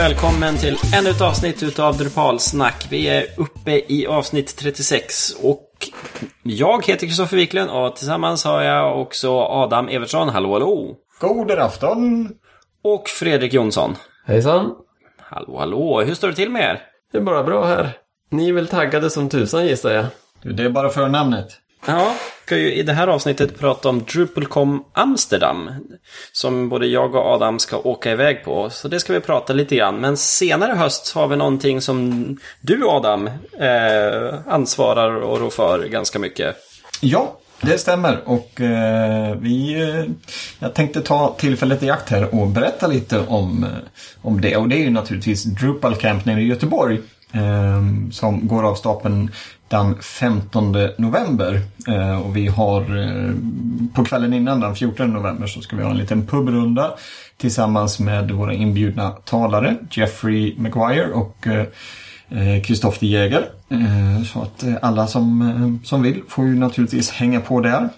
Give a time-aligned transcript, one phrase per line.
[0.00, 2.86] välkommen till ännu ett avsnitt utav Drupalsnack.
[2.90, 5.70] Vi är uppe i avsnitt 36 och
[6.42, 10.28] jag heter Kristoffer Wiklund och tillsammans har jag också Adam Evertsson.
[10.28, 10.96] Hallå, hallå!
[11.20, 12.28] God afton!
[12.84, 13.96] Och Fredrik Jonsson.
[14.26, 14.74] Hejsan!
[15.18, 16.02] Hallå, hallå!
[16.02, 16.82] Hur står det till med er?
[17.12, 17.92] Det är bara bra här.
[18.30, 20.06] Ni är väl taggade som tusan gissar jag.
[20.42, 21.48] Du, det är bara förnamnet.
[21.86, 25.70] Ja, ska ju i det här avsnittet prata om DrupalCom Amsterdam.
[26.32, 28.70] Som både jag och Adam ska åka iväg på.
[28.70, 29.96] Så det ska vi prata lite grann.
[29.96, 33.26] Men senare i höst har vi någonting som du Adam
[33.60, 36.56] eh, ansvarar och rår för ganska mycket.
[37.00, 38.20] Ja, det stämmer.
[38.24, 40.04] Och eh, vi, eh,
[40.58, 43.70] jag tänkte ta tillfället i akt här och berätta lite om, eh,
[44.22, 44.56] om det.
[44.56, 47.00] Och det är ju naturligtvis Drupal Camp nere i Göteborg.
[47.32, 49.30] Eh, som går av stapeln
[49.70, 51.60] den 15 november.
[51.88, 53.34] Eh, och vi har eh,
[53.94, 56.90] på kvällen innan den 14 november så ska vi ha en liten pubrunda
[57.36, 61.66] tillsammans med våra inbjudna talare Jeffrey Maguire och eh,
[62.28, 63.48] eh, Kristoffer Jäger.
[63.68, 67.88] Eh, så att alla som, som vill får ju naturligtvis hänga på där.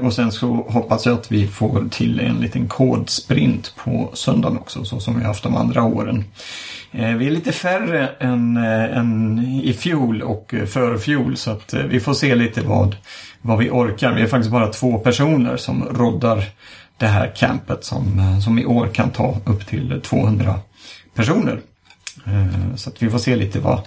[0.00, 4.84] Och sen så hoppas jag att vi får till en liten kodsprint på söndagen också
[4.84, 6.24] så som vi haft de andra åren.
[6.94, 11.74] Eh, vi är lite färre än, eh, än i fjol och eh, förfjol så att
[11.74, 12.96] vi får se lite vad,
[13.42, 14.12] vad vi orkar.
[14.12, 16.44] Vi är faktiskt bara två personer som roddar
[16.96, 20.54] det här campet som, som i år kan ta upp till 200
[21.14, 21.60] personer.
[22.76, 23.80] Så att vi får se lite vad,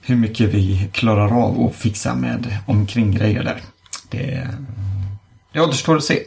[0.00, 3.60] hur mycket vi klarar av att fixa med omkringgrejer där.
[4.10, 4.48] Det,
[5.52, 6.22] det återstår att se.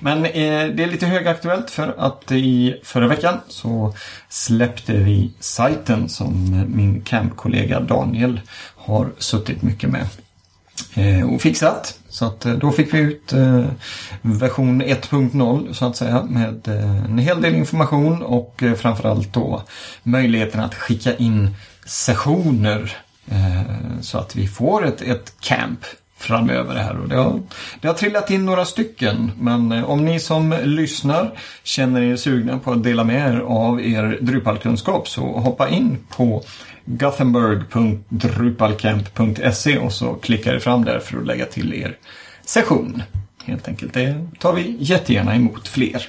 [0.00, 3.94] Men eh, det är lite högaktuellt för att i förra veckan så
[4.28, 8.40] släppte vi sajten som min campkollega Daniel
[8.76, 10.06] har suttit mycket med
[10.94, 11.98] eh, och fixat.
[12.08, 13.64] Så att eh, då fick vi ut eh,
[14.22, 19.62] version 1.0 så att säga med eh, en hel del information och eh, framförallt då
[20.02, 21.56] möjligheten att skicka in
[21.86, 22.96] sessioner
[23.30, 25.80] Eh, så att vi får ett, ett camp
[26.22, 27.00] framöver här.
[27.00, 27.40] Och det, har,
[27.80, 29.32] det har trillat in några stycken.
[29.40, 33.80] Men eh, om ni som lyssnar känner er sugna på att dela med er av
[33.80, 36.42] er Drupalkunskap så hoppa in på
[36.84, 41.96] gothenburg.drupalcamp.se och så klickar er fram där för att lägga till er
[42.44, 43.02] session.
[43.44, 43.94] Helt enkelt.
[43.94, 46.08] Det tar vi jättegärna emot fler.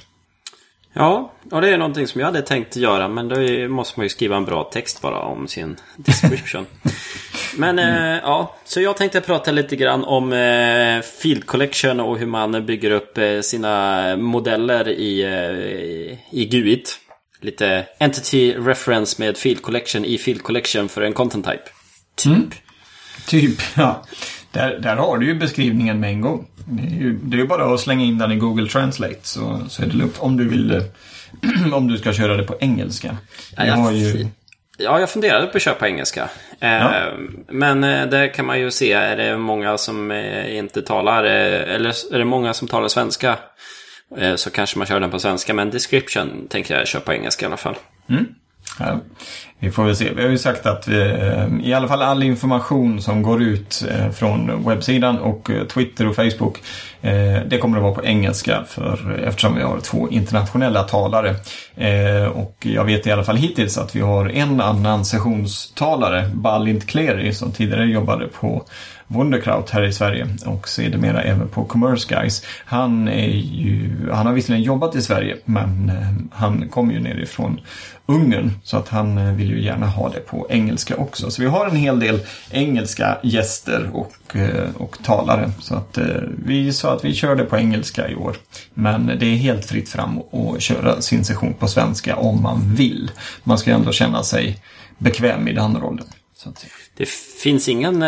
[0.93, 3.35] Ja, och det är någonting som jag hade tänkt göra men då
[3.67, 6.65] måste man ju skriva en bra text bara om sin description.
[7.57, 8.13] men mm.
[8.13, 12.65] eh, ja, så jag tänkte prata lite grann om eh, Field Collection och hur man
[12.65, 16.99] bygger upp eh, sina modeller i, eh, i GUIT.
[17.41, 21.63] Lite Entity Reference med Field Collection i Field Collection för en content type.
[22.15, 22.31] Typ.
[22.31, 22.49] Mm.
[23.27, 24.03] Typ, ja.
[24.53, 26.47] Där, där har du ju beskrivningen med en gång.
[26.65, 29.81] Det är ju, det är bara att slänga in den i Google Translate så, så
[29.81, 30.15] är det lugnt.
[30.19, 33.17] Om du vill eh, om du ska köra det på engelska.
[33.57, 34.27] Ja, jag, ju...
[34.77, 36.29] ja, jag funderade på att köpa engelska.
[36.59, 37.11] Eh, ja.
[37.49, 40.11] Men eh, där kan man ju se, är det många som
[40.47, 43.37] inte talar, eller är det många som talar svenska
[44.35, 45.53] så kanske man kör den på svenska.
[45.53, 47.75] Men description tänker jag köpa på engelska i alla fall.
[48.09, 48.25] Mm.
[48.79, 48.99] Ja,
[49.59, 50.13] vi får väl se.
[50.13, 53.85] Vi har ju sagt att vi, eh, i alla fall all information som går ut
[53.89, 56.61] eh, från webbsidan och eh, Twitter och Facebook
[57.45, 61.35] det kommer att vara på engelska för, eftersom vi har två internationella talare.
[62.33, 67.33] Och jag vet i alla fall hittills att vi har en annan sessionstalare, Balint Cleary,
[67.33, 68.65] som tidigare jobbade på
[69.13, 72.45] Wunderkraut här i Sverige och sedermera även på Commerce Guys.
[72.65, 77.59] Han, är ju, han har visserligen jobbat i Sverige men eh, han kommer ju nerifrån
[78.05, 78.51] Ungern.
[78.63, 81.31] Så att han eh, vill ju gärna ha det på engelska också.
[81.31, 82.19] Så vi har en hel del
[82.51, 85.51] engelska gäster och, eh, och talare.
[85.59, 85.97] Så att
[86.45, 88.35] vi sa att vi körde på engelska i år.
[88.73, 93.11] Men det är helt fritt fram att köra sin session på svenska om man vill.
[93.43, 94.57] Man ska ju ändå känna sig
[94.97, 96.05] bekväm i den rollen.
[96.97, 97.09] Det
[97.43, 98.03] finns ingen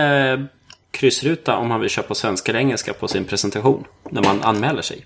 [0.96, 5.06] kryssruta om man vill köpa svenska eller engelska på sin presentation när man anmäler sig.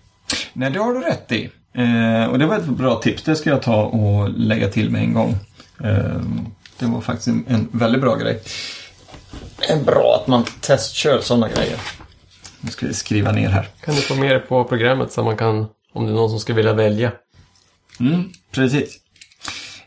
[0.53, 1.49] Nej, det har du rätt i.
[1.73, 3.23] Eh, och det var ett bra tips.
[3.23, 5.35] Det ska jag ta och lägga till med en gång.
[5.83, 6.21] Eh,
[6.79, 8.41] det var faktiskt en, en, väldigt bra grej.
[9.59, 11.79] Det är bra att man testkör sådana grejer.
[12.61, 13.67] Nu ska vi skriva ner här.
[13.85, 16.39] Kan du få med det på programmet så man kan, om det är någon som
[16.39, 17.11] skulle vilja välja.
[17.99, 18.97] Mm, precis.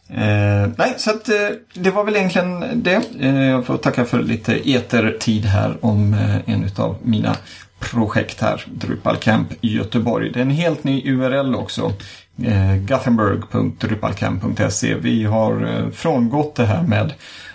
[0.08, 3.02] Eh, nej, så att, eh, det var väl egentligen det.
[3.20, 7.36] Eh, jag får tacka för lite etertid här om eh, en av mina
[7.80, 10.32] projekt här, Drupal Camp i Göteborg.
[10.32, 11.92] Det är en helt ny URL också.
[12.44, 14.94] Eh, Gothenburg.drupalcamp.se.
[14.94, 17.12] Vi har eh, frångått det här med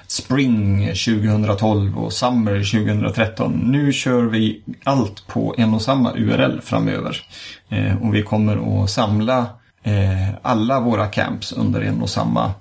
[0.07, 3.51] Spring 2012 och Summer 2013.
[3.51, 7.21] Nu kör vi allt på en och samma URL framöver.
[7.69, 9.45] Eh, och vi kommer att samla
[9.87, 12.53] eh, alla våra camps under en och samma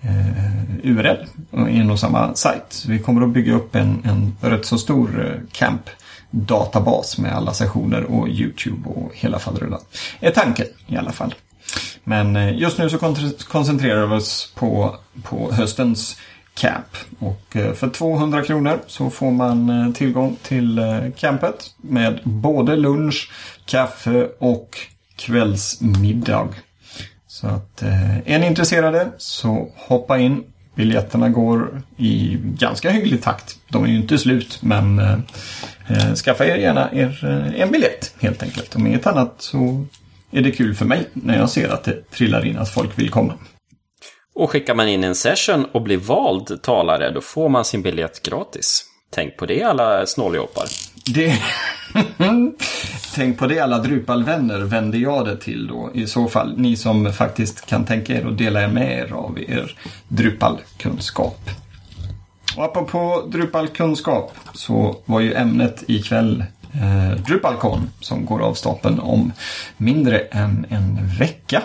[0.00, 2.64] eh, URL en och samma sajt.
[2.68, 5.90] Så vi kommer att bygga upp en, en rätt så stor eh, camp
[6.30, 9.80] databas med alla sessioner och Youtube och hela faderullan.
[10.20, 11.34] Är tanken i alla fall.
[12.04, 12.98] Men eh, just nu så
[13.48, 16.16] koncentrerar vi oss på, på höstens
[16.54, 16.96] camp.
[17.18, 20.80] Och eh, för 200 kronor så får man tillgång till
[21.16, 23.30] campet med både lunch,
[23.66, 24.78] kaffe och
[25.16, 26.48] kvällsmiddag.
[27.26, 30.44] Så att eh, är ni intresserade så hoppa in.
[30.74, 33.56] Biljetterna går i ganska hygglig takt.
[33.68, 35.18] De är ju inte slut men eh,
[35.88, 38.76] eh skaffa er gärna er, eh, en biljett helt enkelt.
[38.76, 39.86] Om inget annat så
[40.30, 43.10] är det kul för mig när jag ser att det trillar in att folk vill
[43.10, 43.34] komma.
[44.34, 48.22] Och skickar man in en session och blir vald talare, då får man sin biljett
[48.22, 48.84] gratis.
[49.10, 50.66] Tänk på det alla snåljåpar.
[51.06, 51.38] Det...
[53.14, 56.54] Tänk på det alla Drupalvänner vänder jag det till då i så fall.
[56.56, 59.76] Ni som faktiskt kan tänka er att dela med er av er
[60.08, 61.50] Drupalkunskap.
[62.56, 69.32] Och apropå Drupalkunskap så var ju ämnet ikväll eh, Drupalcon som går av stapeln om
[69.76, 71.62] mindre än en vecka.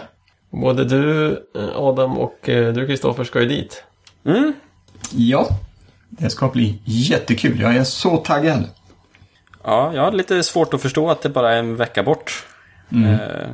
[0.52, 3.84] Både du, eh, Adam och eh, du, Kristoffer, ska ju dit.
[4.26, 4.54] Mm.
[5.12, 5.48] Ja,
[6.10, 7.60] det ska bli jättekul.
[7.60, 8.64] Jag är så taggad.
[9.64, 12.46] Ja, jag har lite svårt att förstå att det bara är en vecka bort.
[12.92, 13.48] Eh,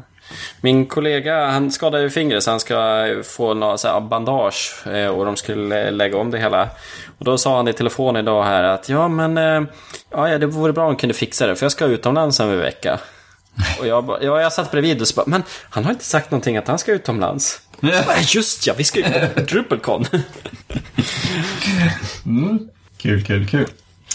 [0.61, 5.07] Min kollega han skadade ju fingret så han ska få några så här bandage eh,
[5.07, 6.69] och de skulle lägga om det hela.
[7.17, 9.61] Och då sa han i telefon idag här att ja men eh,
[10.11, 12.99] ja, det vore bra om kunde fixa det för jag ska utomlands om en vecka.
[13.79, 16.31] Och jag, bara- ja, jag satt bredvid och så bara, men han har inte sagt
[16.31, 17.61] någonting att han ska utomlands.
[17.79, 19.05] Nej, just ja, vi ska ju
[19.35, 20.05] på DrupalCon.
[22.97, 23.67] Kul, kul, kul.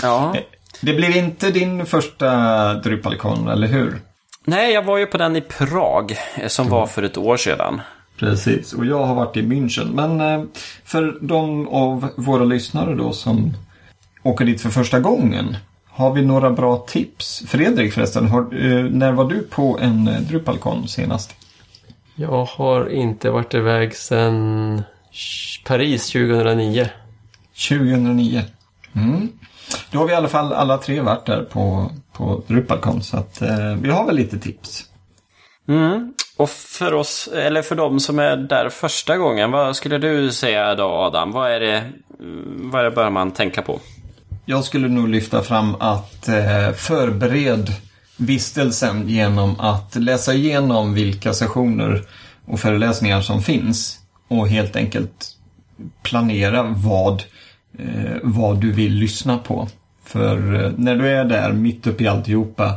[0.02, 0.36] ja.
[0.80, 4.00] Det blir inte din första Drupalcon, eller hur?
[4.44, 7.80] Nej, jag var ju på den i Prag eh, som var för ett år sedan.
[8.18, 9.94] Precis, och jag har varit i München.
[9.94, 10.46] Men eh,
[10.84, 13.52] för de av våra lyssnare då som
[14.22, 15.56] åker dit för första gången.
[15.90, 17.42] Har vi några bra tips?
[17.46, 21.34] Fredrik förresten, har, eh, när var du på en Drupalcon senast?
[22.14, 24.82] Jag har inte varit iväg sedan
[25.64, 26.88] Paris 2009.
[27.68, 28.42] 2009.
[28.92, 29.28] Mm.
[29.90, 33.02] Då har vi i alla fall alla tre varit där på, på Drupalcon.
[33.02, 34.84] Så att eh, vi har väl lite tips.
[35.68, 36.14] Mm.
[36.36, 40.74] Och för oss, eller för de som är där första gången, vad skulle du säga
[40.74, 41.32] då Adam?
[41.32, 41.76] Vad är det,
[42.20, 43.80] mm, vad är det bör man tänka på?
[44.44, 47.72] Jag skulle nog lyfta fram att eh, förbered
[48.16, 52.02] vistelsen genom att läsa igenom vilka sessioner
[52.46, 55.36] och föreläsningar som finns och helt enkelt
[56.02, 57.22] planera vad,
[57.86, 59.68] eh, vad du vill lyssna på.
[60.04, 62.74] För eh, när du är där mitt uppe i alltihopa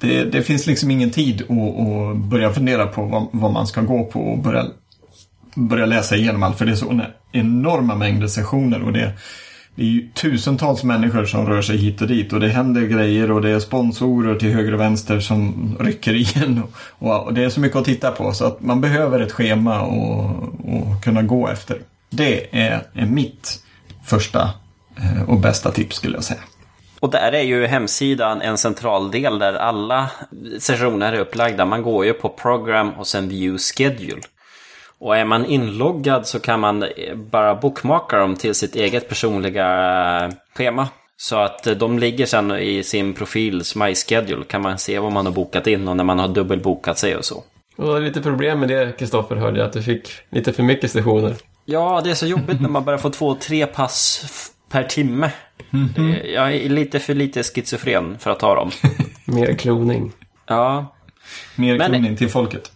[0.00, 3.80] det, det finns liksom ingen tid att, att börja fundera på vad, vad man ska
[3.80, 4.66] gå på och börja,
[5.54, 6.58] börja läsa igenom allt.
[6.58, 7.00] För det är så
[7.32, 9.12] enorma mängder sessioner och det,
[9.74, 13.30] det är ju tusentals människor som rör sig hit och dit och det händer grejer
[13.30, 16.62] och det är sponsorer till höger och vänster som rycker igen.
[16.62, 19.32] Och, och, och det är så mycket att titta på så att man behöver ett
[19.32, 20.30] schema och,
[20.64, 21.78] och kunna gå efter.
[22.10, 23.65] Det är, är mitt
[24.06, 24.50] första
[24.96, 26.40] eh, och bästa tips skulle jag säga.
[27.00, 30.10] Och där är ju hemsidan en central del där alla
[30.58, 31.64] sessioner är upplagda.
[31.64, 34.22] Man går ju på program och sen view schedule.
[34.98, 36.84] Och är man inloggad så kan man
[37.16, 40.88] bara bookmarka dem till sitt eget personliga schema.
[41.16, 45.26] Så att de ligger sen i sin profils My Schedule kan man se vad man
[45.26, 47.44] har bokat in och när man har dubbelbokat sig och så.
[47.76, 51.34] Och lite problem med det, Kristoffer, hörde jag, att du fick lite för mycket sessioner.
[51.68, 54.24] Ja, det är så jobbigt när man bara får två, tre pass
[54.70, 55.30] per timme.
[55.96, 58.70] Det- Jag är lite för lite schizofren för att ta dem.
[59.24, 60.12] Mer kloning.
[60.46, 60.94] Ja,
[61.56, 62.72] Mer Men- kloning till folket.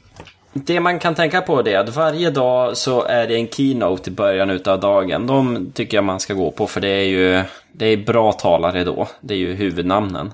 [0.52, 4.11] Det man kan tänka på det är att varje dag så är det en keynote
[4.11, 5.26] i början utav dagen.
[5.26, 7.42] De tycker jag man ska gå på för det är ju
[7.73, 9.09] det är bra talare då.
[9.20, 10.32] Det är ju huvudnamnen.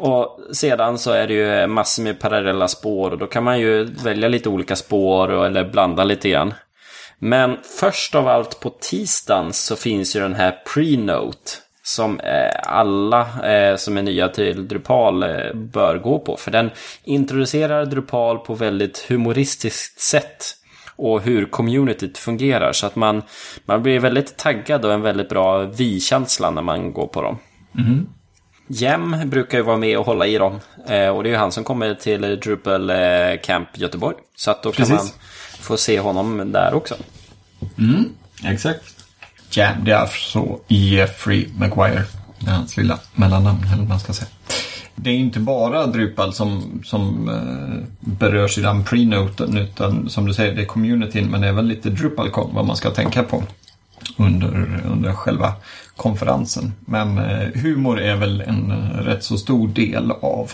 [0.00, 3.84] Och sedan så är det ju massor med parallella spår och då kan man ju
[3.84, 6.54] välja lite olika spår eller blanda lite grann.
[7.18, 11.50] Men först av allt på tisdagen så finns ju den här pre-note.
[11.86, 13.20] Som eh, alla
[13.52, 16.36] eh, som är nya till Drupal eh, bör gå på.
[16.36, 16.70] För den
[17.04, 20.44] introducerar Drupal på väldigt humoristiskt sätt.
[20.96, 22.72] Och hur communityt fungerar.
[22.72, 23.22] Så att man,
[23.64, 27.38] man blir väldigt taggad och en väldigt bra vi-känsla när man går på dem.
[28.68, 30.52] Jem brukar ju vara med och hålla i dem.
[31.12, 32.92] Och det är ju han som kommer till Drupal
[33.42, 34.16] Camp Göteborg.
[34.36, 35.12] Så att då kan Precis.
[35.14, 35.22] man
[35.64, 36.94] få se honom där också.
[37.78, 38.04] Mm,
[38.44, 38.84] Exakt.
[39.50, 42.04] Ja, det är alltså Jeffrey Maguire.
[42.40, 44.28] Det är hans lilla mellannamn, eller vad man ska säga.
[44.94, 50.34] det är inte bara Drupal som, som eh, berörs i den prenoten utan som du
[50.34, 53.42] säger det är communityn men även lite DrupalCon vad man ska tänka på
[54.16, 55.52] under, under själva
[55.96, 56.72] konferensen.
[56.80, 60.52] Men eh, humor är väl en eh, rätt så stor del av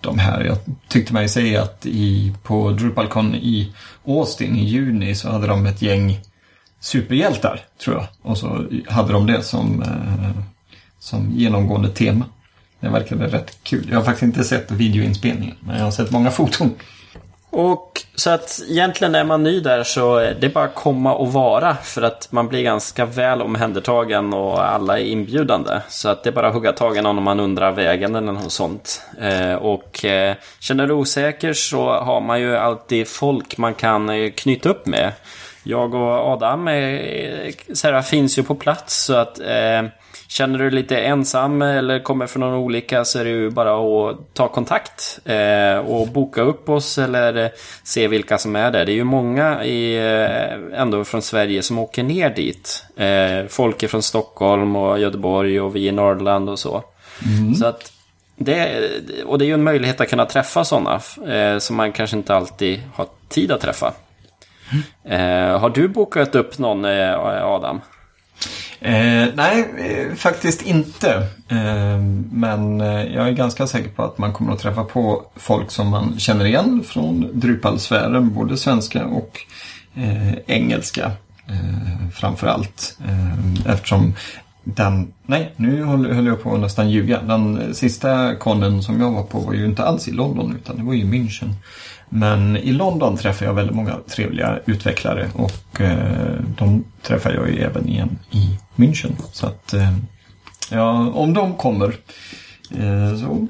[0.00, 0.44] de här.
[0.44, 3.72] Jag tyckte mig se att i, på DrupalCon i
[4.06, 6.20] Austin i juni så hade de ett gäng
[6.80, 8.06] superhjältar, tror jag.
[8.22, 10.42] Och så hade de det som, eh,
[10.98, 12.24] som genomgående tema.
[12.80, 13.86] Det verkade rätt kul.
[13.90, 16.74] Jag har faktiskt inte sett videoinspelningen, men jag har sett många foton.
[17.50, 21.74] Och så att egentligen är man ny där så det är bara komma och vara
[21.74, 25.80] för att man blir ganska väl omhändertagen och alla är inbjudande.
[25.88, 28.32] Så att det är bara att hugga tag i någon om man undrar vägen eller
[28.32, 29.02] något sånt.
[29.20, 34.30] Eh, och eh, känner du osäker så har man ju alltid folk man kan eh,
[34.30, 35.12] knyta upp med.
[35.62, 39.82] Jag och Adam är, så här, finns ju på plats så att eh,
[40.30, 44.10] Känner du dig lite ensam eller kommer från någon olika så är det ju bara
[44.10, 47.50] att ta kontakt eh, och boka upp oss eller
[47.82, 48.84] se vilka som är där.
[48.84, 52.84] Det är ju många i, eh, ändå från Sverige som åker ner dit.
[52.96, 56.82] Eh, folk är från Stockholm och Göteborg och vi i Norrland och så.
[57.26, 57.54] Mm.
[57.54, 57.92] Så att
[58.36, 58.90] det,
[59.26, 62.34] och det är ju en möjlighet att kunna träffa sådana eh, som man kanske inte
[62.34, 63.92] alltid har tid att träffa.
[64.72, 65.52] Mm.
[65.52, 67.80] Eh, har du bokat upp någon eh, Adam?
[68.80, 71.14] Eh, nej, eh, faktiskt inte.
[71.48, 71.98] Eh,
[72.32, 75.88] men eh, jag är ganska säker på att man kommer att träffa på folk som
[75.88, 79.40] man känner igen från Drupalsfären, både svenska och
[79.94, 81.12] eh, engelska
[81.48, 82.98] eh, framförallt.
[83.08, 84.14] Eh, eftersom
[84.64, 87.22] den, nej, nu höll jag på att nästan ljuga.
[87.22, 90.82] Den sista konen som jag var på var ju inte alls i London utan det
[90.82, 91.52] var ju München.
[92.08, 97.60] Men i London träffar jag väldigt många trevliga utvecklare och eh, de träffar jag ju
[97.60, 99.12] även igen i München.
[99.32, 99.92] Så att eh,
[100.70, 101.94] ja, om de kommer
[102.70, 103.46] eh, så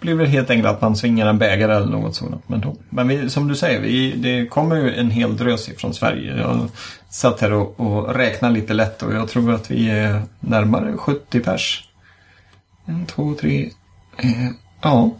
[0.00, 2.48] blir det helt enkelt att man svingar en bägare eller något sådant.
[2.48, 5.94] Men, då, men vi, som du säger, vi, det kommer ju en hel drös från
[5.94, 6.36] Sverige.
[6.36, 6.68] Jag
[7.10, 11.40] satt här och, och räknade lite lätt och jag tror att vi är närmare 70
[11.40, 11.88] pers.
[12.86, 13.70] En, två, tre.
[14.16, 14.48] Eh,
[14.82, 15.10] ja,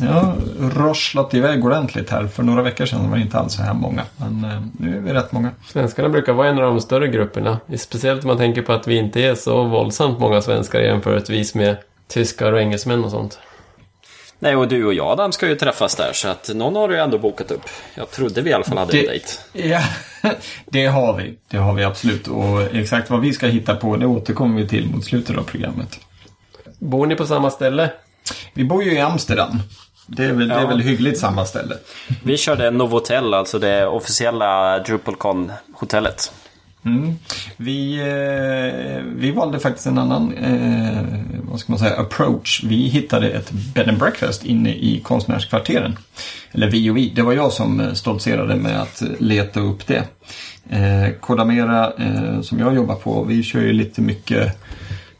[0.00, 0.34] jag har
[0.70, 2.26] rosslat iväg ordentligt här.
[2.26, 4.02] För några veckor sedan var det inte alls så här många.
[4.16, 5.50] Men eh, nu är vi rätt många.
[5.68, 7.60] Svenskarna brukar vara en av de större grupperna.
[7.76, 11.76] Speciellt om man tänker på att vi inte är så våldsamt många svenskar jämförelsevis med
[12.08, 13.38] tyskar och engelsmän och sånt.
[14.40, 16.94] Nej, och du och jag Adam ska ju träffas där så att någon har du
[16.94, 17.68] ju ändå bokat upp.
[17.94, 19.28] Jag trodde vi i alla fall hade det, en dejt.
[19.52, 19.82] Ja,
[20.66, 21.38] det har vi.
[21.48, 22.28] Det har vi absolut.
[22.28, 26.00] Och exakt vad vi ska hitta på det återkommer vi till mot slutet av programmet.
[26.78, 27.90] Bor ni på samma ställe?
[28.54, 29.60] Vi bor ju i Amsterdam.
[30.10, 30.54] Det är, väl, ja.
[30.54, 31.74] det är väl hyggligt samma ställe.
[32.22, 36.32] Vi körde Novotel, alltså det officiella DrupalCon-hotellet.
[36.84, 37.14] Mm.
[37.56, 41.02] Vi, eh, vi valde faktiskt en annan eh,
[41.50, 42.62] vad ska man säga, approach.
[42.64, 45.96] Vi hittade ett bed and breakfast inne i konstnärskvarteren.
[46.52, 50.04] Eller vi och vi, det var jag som stoltserade med att leta upp det.
[50.70, 54.60] Eh, Kodamera eh, som jag jobbar på, vi kör ju lite mycket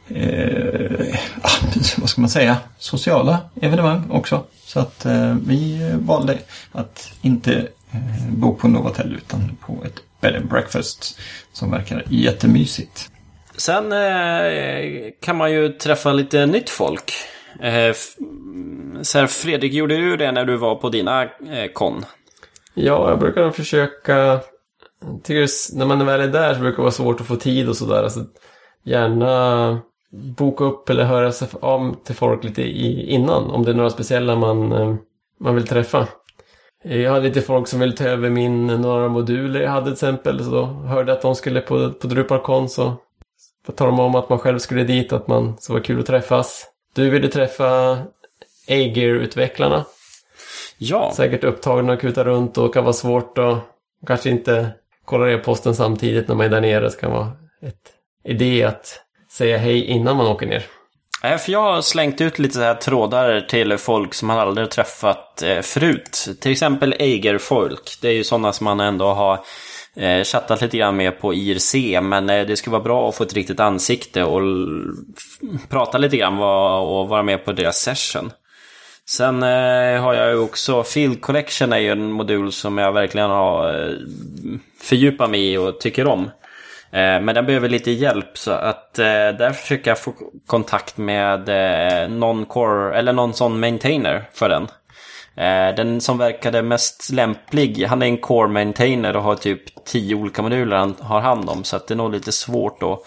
[0.09, 1.49] eh, ah,
[1.97, 4.43] vad ska man säga, sociala evenemang också.
[4.65, 6.37] Så att eh, vi valde
[6.71, 7.53] att inte
[7.91, 11.19] eh, bo på Novotel utan på ett bed and breakfast
[11.53, 13.09] som verkar jättemysigt.
[13.57, 17.13] Sen eh, kan man ju träffa lite nytt folk.
[17.61, 17.95] Eh,
[19.01, 22.05] så här, Fredrik, gjorde du det när du var på dina eh, kon?
[22.73, 24.15] Ja, jag brukar försöka...
[25.01, 27.69] Jag tycker när man väl är där så brukar det vara svårt att få tid
[27.69, 28.03] och sådär.
[28.03, 28.25] Alltså,
[28.83, 33.51] gärna boka upp eller höra sig av till folk lite innan.
[33.51, 34.95] Om det är några speciella man, eh,
[35.39, 36.07] man vill träffa.
[36.83, 40.43] Jag hade lite folk som ville ta över min, några moduler jag hade till exempel.
[40.43, 42.93] Så då hörde jag att de skulle på, på DrupalCon så
[43.75, 46.65] talade de om att man själv skulle dit, att man, så var kul att träffas.
[46.93, 47.91] Du ville träffa
[48.69, 49.85] A-Gear-utvecklarna.
[50.77, 51.11] Ja.
[51.15, 53.57] Säkert upptagna och kuta runt och kan vara svårt att
[54.07, 54.69] kanske inte
[55.05, 56.89] kolla e-posten samtidigt när man är där nere.
[56.89, 59.01] Så kan vara ett idé att
[59.31, 60.65] säga hej innan man åker ner.
[61.23, 64.69] Nej, för jag har slängt ut lite så här trådar till folk som man aldrig
[64.69, 66.27] träffat eh, förut.
[66.41, 67.97] Till exempel Eiger-folk.
[68.01, 69.39] Det är ju sådana som man ändå har
[69.95, 71.75] eh, chattat lite grann med på IRC.
[72.01, 74.41] Men eh, det skulle vara bra att få ett riktigt ansikte och
[75.69, 78.31] prata lite grann och vara med på deras session.
[79.09, 83.95] Sen har jag ju också Field Collection är ju en modul som jag verkligen har
[84.81, 86.29] fördjupat mig i och tycker om.
[86.91, 90.13] Eh, men den behöver lite hjälp så att eh, där försöker jag få
[90.47, 94.67] kontakt med eh, någon core eller någon sån maintainer för den.
[95.75, 100.41] Den som verkade mest lämplig, han är en core maintainer och har typ tio olika
[100.41, 101.63] moduler han har hand om.
[101.63, 102.99] Så att det är nog lite svårt att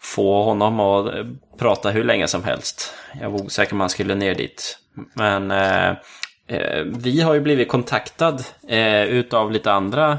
[0.00, 1.14] få honom att
[1.58, 2.94] prata hur länge som helst.
[3.20, 4.78] Jag var osäker om han skulle ner dit.
[5.14, 10.18] Men eh, vi har ju blivit kontaktad eh, utav lite andra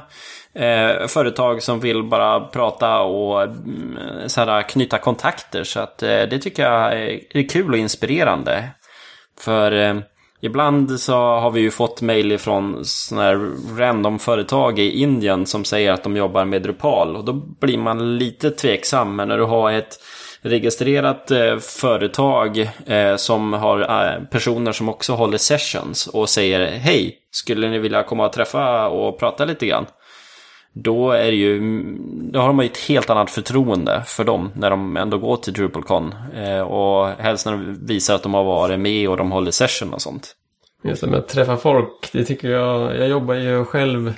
[0.53, 5.63] eh, företag som vill bara prata och mm, så här, knyta kontakter.
[5.63, 8.69] Så att eh, det tycker jag är kul och inspirerande.
[9.39, 9.95] För eh,
[10.41, 15.65] ibland så har vi ju fått mail från sådana här random företag i Indien som
[15.65, 17.15] säger att de jobbar med Drupal.
[17.15, 19.15] Och då blir man lite tveksam.
[19.15, 19.97] Men när du har ett
[20.41, 27.17] registrerat eh, företag eh, som har eh, personer som också håller sessions och säger hej,
[27.31, 29.85] skulle ni vilja komma och träffa och prata lite grann?
[30.73, 31.59] Då är det ju,
[32.31, 35.53] då har man ju ett helt annat förtroende för dem när de ändå går till
[35.53, 36.15] DrupalCon.
[36.35, 39.93] Eh, och helst när de visar att de har varit med och de håller session
[39.93, 40.35] och sånt.
[40.83, 44.13] Just det, med att träffa folk, det tycker jag, jag jobbar ju själv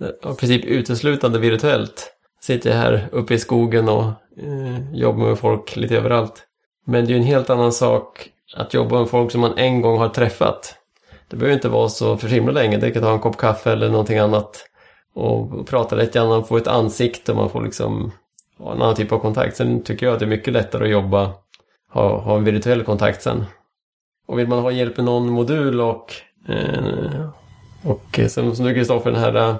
[0.00, 2.14] i princip uteslutande virtuellt.
[2.40, 4.04] Sitter jag här uppe i skogen och
[4.36, 6.42] eh, jobbar med folk lite överallt.
[6.84, 9.80] Men det är ju en helt annan sak att jobba med folk som man en
[9.80, 10.74] gång har träffat.
[11.28, 13.88] Det behöver inte vara så för himla länge, det kan ta en kopp kaffe eller
[13.88, 14.68] någonting annat
[15.14, 18.12] och prata lite grann, man får ett ansikte och man får liksom
[18.58, 19.56] en annan typ av kontakt.
[19.56, 21.30] Sen tycker jag att det är mycket lättare att jobba,
[21.92, 23.44] ha, ha en virtuell kontakt sen.
[24.26, 26.12] Och vill man ha hjälp med någon modul och,
[26.48, 27.30] eh,
[27.82, 29.58] och som, som du Kristoffer, den här pill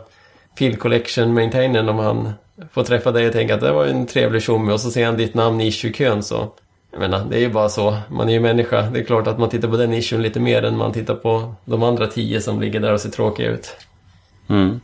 [0.57, 2.33] Field Collection Maintainern, om han
[2.73, 5.17] får träffa dig och tänka att det var en trevlig tjomme och så ser han
[5.17, 6.49] ditt namn i issue-kön så
[6.91, 7.97] jag menar, det är ju bara så.
[8.11, 8.83] Man är ju människa.
[8.83, 11.55] Det är klart att man tittar på den issuen lite mer än man tittar på
[11.65, 13.77] de andra tio som ligger där och ser tråkiga ut.
[14.49, 14.81] Mm.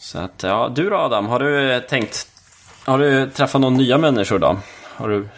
[0.00, 2.26] Så att, ja, du då Adam, har du tänkt...
[2.84, 4.58] Har du träffat några nya människor då?
[4.96, 5.28] Har du...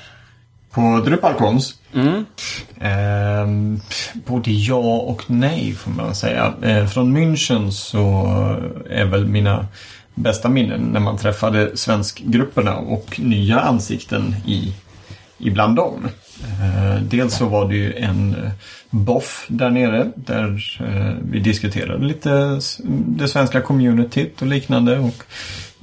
[0.71, 1.75] På Drupalcons?
[1.95, 2.25] Mm.
[2.81, 3.79] Eh,
[4.15, 6.55] både ja och nej får man säga.
[6.63, 8.27] Eh, från München så
[8.91, 9.67] är väl mina
[10.15, 14.75] bästa minnen när man träffade svenskgrupperna och nya ansikten i,
[15.39, 16.09] ibland dem.
[16.43, 18.51] Eh, dels så var det ju en
[18.93, 22.61] boff där nere där eh, vi diskuterade lite
[23.07, 24.99] det svenska communityt och liknande.
[24.99, 25.25] Och,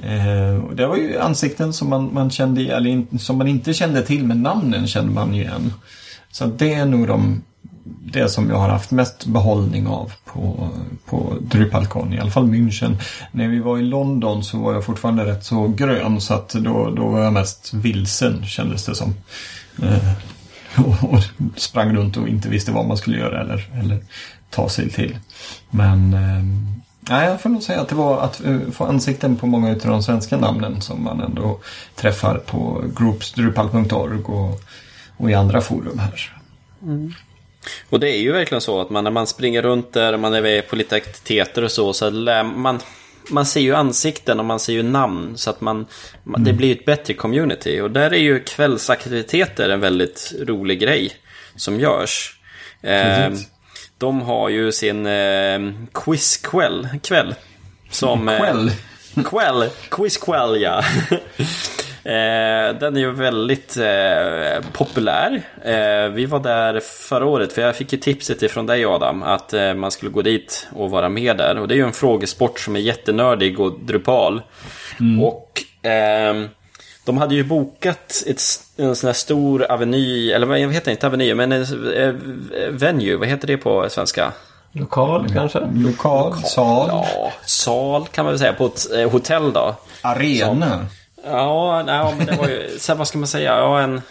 [0.05, 4.01] eh, och det var ju ansikten som man, man kände, eller som man inte kände
[4.01, 5.73] till men namnen kände man ju igen.
[6.31, 7.41] Så det är nog de,
[7.83, 10.69] det som jag har haft mest behållning av på,
[11.05, 12.95] på Drupalcon, i alla fall München.
[13.31, 16.89] När vi var i London så var jag fortfarande rätt så grön så att då,
[16.89, 19.13] då var jag mest vilsen kändes det som
[19.81, 20.11] eh,
[21.01, 21.19] och,
[21.55, 23.97] sprang runt och inte visste vad man skulle göra eller, eller
[24.49, 25.17] ta sig till.
[25.69, 26.43] Men eh,
[27.09, 29.77] nej, jag får nog säga att det var att eh, få ansikten på många av
[29.77, 31.59] de svenska namnen som man ändå
[31.95, 34.61] träffar på groupsdrupal.org och,
[35.17, 36.39] och i andra forum här.
[36.81, 37.13] Mm.
[37.89, 40.41] Och det är ju verkligen så att man, när man springer runt där, man är
[40.41, 42.79] med på lite aktiviteter och så, så lär man
[43.29, 45.37] man ser ju ansikten och man ser ju namn.
[45.37, 45.85] Så att man,
[46.27, 46.43] mm.
[46.43, 47.79] det blir ett bättre community.
[47.79, 51.11] Och där är ju kvällsaktiviteter en väldigt rolig grej
[51.55, 52.39] som görs.
[52.81, 53.29] Eh,
[53.97, 55.59] de har ju sin eh,
[55.93, 56.87] quizkväll.
[57.03, 57.35] Kväll.
[57.89, 58.71] Som, eh, kväll?
[59.25, 59.69] Kväll.
[59.89, 60.83] Quizkväll, ja.
[62.09, 65.41] Eh, den är ju väldigt eh, populär.
[65.61, 69.53] Eh, vi var där förra året, för jag fick ju tipset ifrån dig Adam, att
[69.75, 71.59] man skulle gå dit och vara med där.
[71.59, 74.41] Och det är ju en frågesport som är jättenördig och drupal.
[74.99, 75.23] Mm.
[75.23, 76.47] Och ehm,
[77.05, 78.41] de hade ju bokat ett,
[78.77, 81.65] en sån här stor aveny, eller vad heter det, inte aveny, men en
[82.69, 84.31] venue, vad heter det på svenska?
[84.71, 85.59] Lokal kanske?
[85.59, 86.87] Lokal, Lokal, sal.
[86.89, 89.75] Ja, sal kan man väl säga på ett hotell då.
[90.01, 90.69] Arena.
[90.69, 90.85] Som,
[91.23, 94.01] Ja, nej, men det var ju, så vad ska man säga, ja en...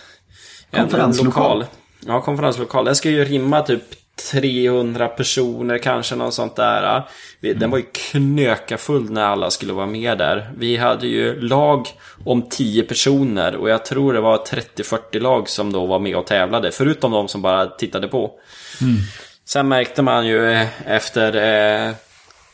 [0.70, 1.64] Konferenslokal.
[2.06, 2.84] Ja, konferenslokal.
[2.84, 3.82] Den ska ju rimma typ
[4.30, 7.02] 300 personer kanske, något sånt där.
[7.40, 7.70] Den mm.
[7.70, 10.50] var ju knöka full när alla skulle vara med där.
[10.56, 11.86] Vi hade ju lag
[12.24, 16.26] om 10 personer och jag tror det var 30-40 lag som då var med och
[16.26, 16.70] tävlade.
[16.72, 18.30] Förutom de som bara tittade på.
[18.80, 18.96] Mm.
[19.44, 21.36] Sen märkte man ju efter
[21.86, 21.94] eh,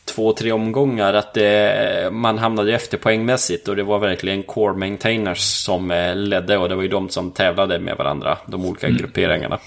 [0.05, 5.39] två, tre omgångar att det, man hamnade efter poängmässigt och det var verkligen core maintainers
[5.39, 8.97] som eh, ledde och det var ju de som tävlade med varandra, de olika mm.
[8.97, 9.59] grupperingarna.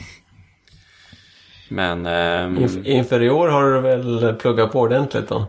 [1.68, 2.06] Men...
[2.06, 5.46] Eh, Inf inför i år har du väl pluggat på ordentligt då?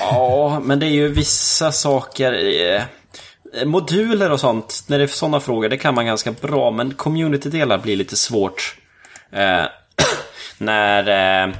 [0.00, 2.32] Ja, men det är ju vissa saker...
[2.32, 2.82] Eh,
[3.64, 7.78] moduler och sånt, när det är sådana frågor, det kan man ganska bra, men community-delar
[7.78, 8.76] blir lite svårt.
[9.32, 9.64] Eh,
[10.58, 11.46] när...
[11.48, 11.54] Eh,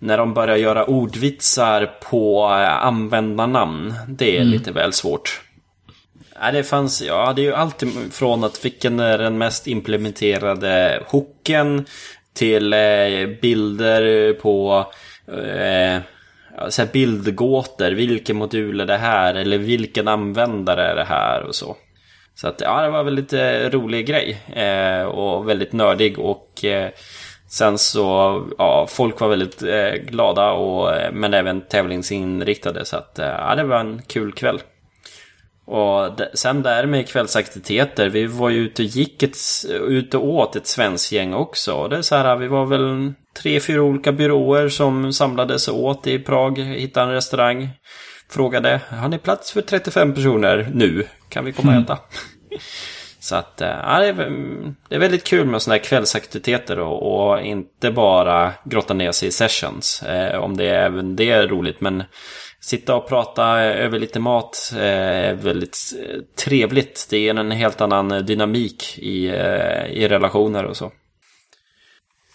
[0.00, 3.94] när de börjar göra ordvitsar på eh, användarnamn.
[4.08, 4.52] Det är mm.
[4.52, 5.40] lite väl svårt.
[6.40, 11.02] Ja, det fanns, ja, det är ju alltid från att vilken är den mest implementerade
[11.08, 11.84] hooken
[12.34, 14.86] till eh, bilder på
[15.28, 16.02] eh,
[16.68, 17.90] så här bildgåtor.
[17.90, 19.34] Vilken modul är det här?
[19.34, 21.42] Eller vilken användare är det här?
[21.42, 21.76] Och så.
[22.34, 24.38] Så att ja, det var väl lite rolig grej.
[24.52, 26.90] Eh, och väldigt nördig och eh,
[27.50, 28.02] sen så,
[28.58, 32.84] ja, folk var väldigt eh, glada och, eh, men även tävlingsinriktade.
[32.84, 34.60] Så att ja, det var en kul kväll.
[35.66, 39.36] Och sen där med kvällsaktiviteter, vi var ju ute och gick ett,
[39.68, 41.88] ute och åt ett svenskt gäng också.
[41.88, 46.06] Det är så här, vi var väl tre, fyra olika byråer som samlades och åt
[46.06, 47.68] i Prag, hittade en restaurang.
[48.28, 51.06] Frågade, har ni plats för 35 personer nu?
[51.28, 51.92] Kan vi komma och äta?
[51.92, 52.60] Mm.
[53.30, 54.14] Så att, eh, ja, det är,
[54.88, 59.28] det är väldigt kul med sådana här kvällsaktiviteter och, och, inte bara grotta ner sig
[59.28, 60.02] i sessions.
[60.02, 62.02] Eh, om det är även det är roligt, men
[62.60, 67.06] sitta och prata över lite mat eh, är väldigt eh, trevligt.
[67.10, 70.92] Det ger en helt annan eh, dynamik i, eh, i relationer och så.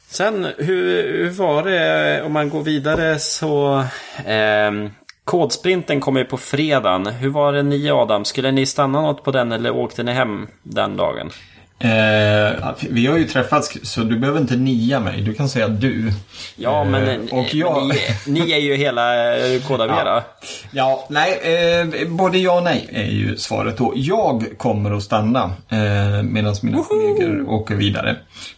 [0.07, 3.83] Sen, hur, hur var det om man går vidare så...
[4.25, 4.89] Ehm,
[5.25, 7.07] Eh, Kodsprinten kommer ju på fredagen.
[7.07, 8.25] Hur var det ni Adam?
[8.25, 11.31] Skulle ni stanna något på den eller åkte ni hem den dagen?
[11.79, 15.21] Eh, vi har ju träffats så du behöver inte nia mig.
[15.21, 16.11] Du kan säga du.
[16.55, 17.87] Ja, men, eh, och jag...
[17.87, 20.13] Ni, ni, är ju hela eh, Kodavera.
[20.15, 20.23] Ja.
[20.71, 21.39] ja, nej.
[21.43, 23.93] Eh, både ja och nej är ju svaret då.
[23.95, 26.83] Jag kommer att stanna eh, medan mina Woho!
[26.83, 28.15] kollegor åker vidare.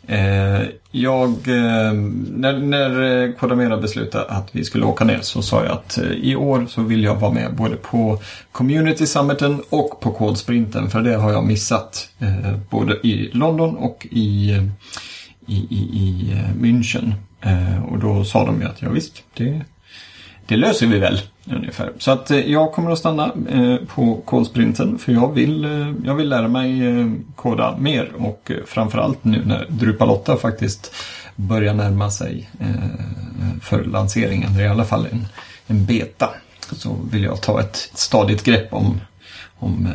[0.08, 1.94] Eh, jag, eh,
[2.32, 6.36] när, när eh, Kodamera beslutade att vi skulle åka ner så sa jag att i
[6.36, 8.20] år så vill jag vara med både på
[8.52, 12.10] Community Summiten och på Kodsprinten för det har jag missat.
[12.70, 14.52] Både i London och i,
[15.48, 17.14] i, i, i München.
[17.92, 19.62] Och då sa de ju att ja visst, det,
[20.48, 21.92] det löser vi väl ungefär.
[21.98, 23.32] Så att jag kommer att stanna
[23.88, 25.68] på kodsprinten för jag vill,
[26.06, 26.82] jag vill lära mig
[27.36, 30.96] koda mer och framförallt nu när Drupal 8 faktiskt
[31.36, 32.50] börjar närma sig
[33.62, 35.28] för lanseringen, i alla fall en,
[35.68, 36.30] en beta.
[36.72, 39.02] Så vill jag ta ett stadigt grepp om,
[39.60, 39.88] om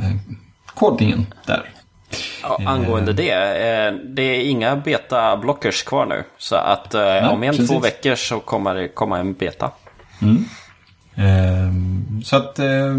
[0.66, 1.70] kodningen där.
[2.42, 3.34] Ja, angående det,
[4.04, 6.24] det är inga beta-blockers kvar nu.
[6.38, 7.70] Så att om en, precis.
[7.70, 9.70] två veckor så kommer det komma en beta.
[10.22, 10.44] Mm.
[11.14, 12.94] Ehm, så att eh,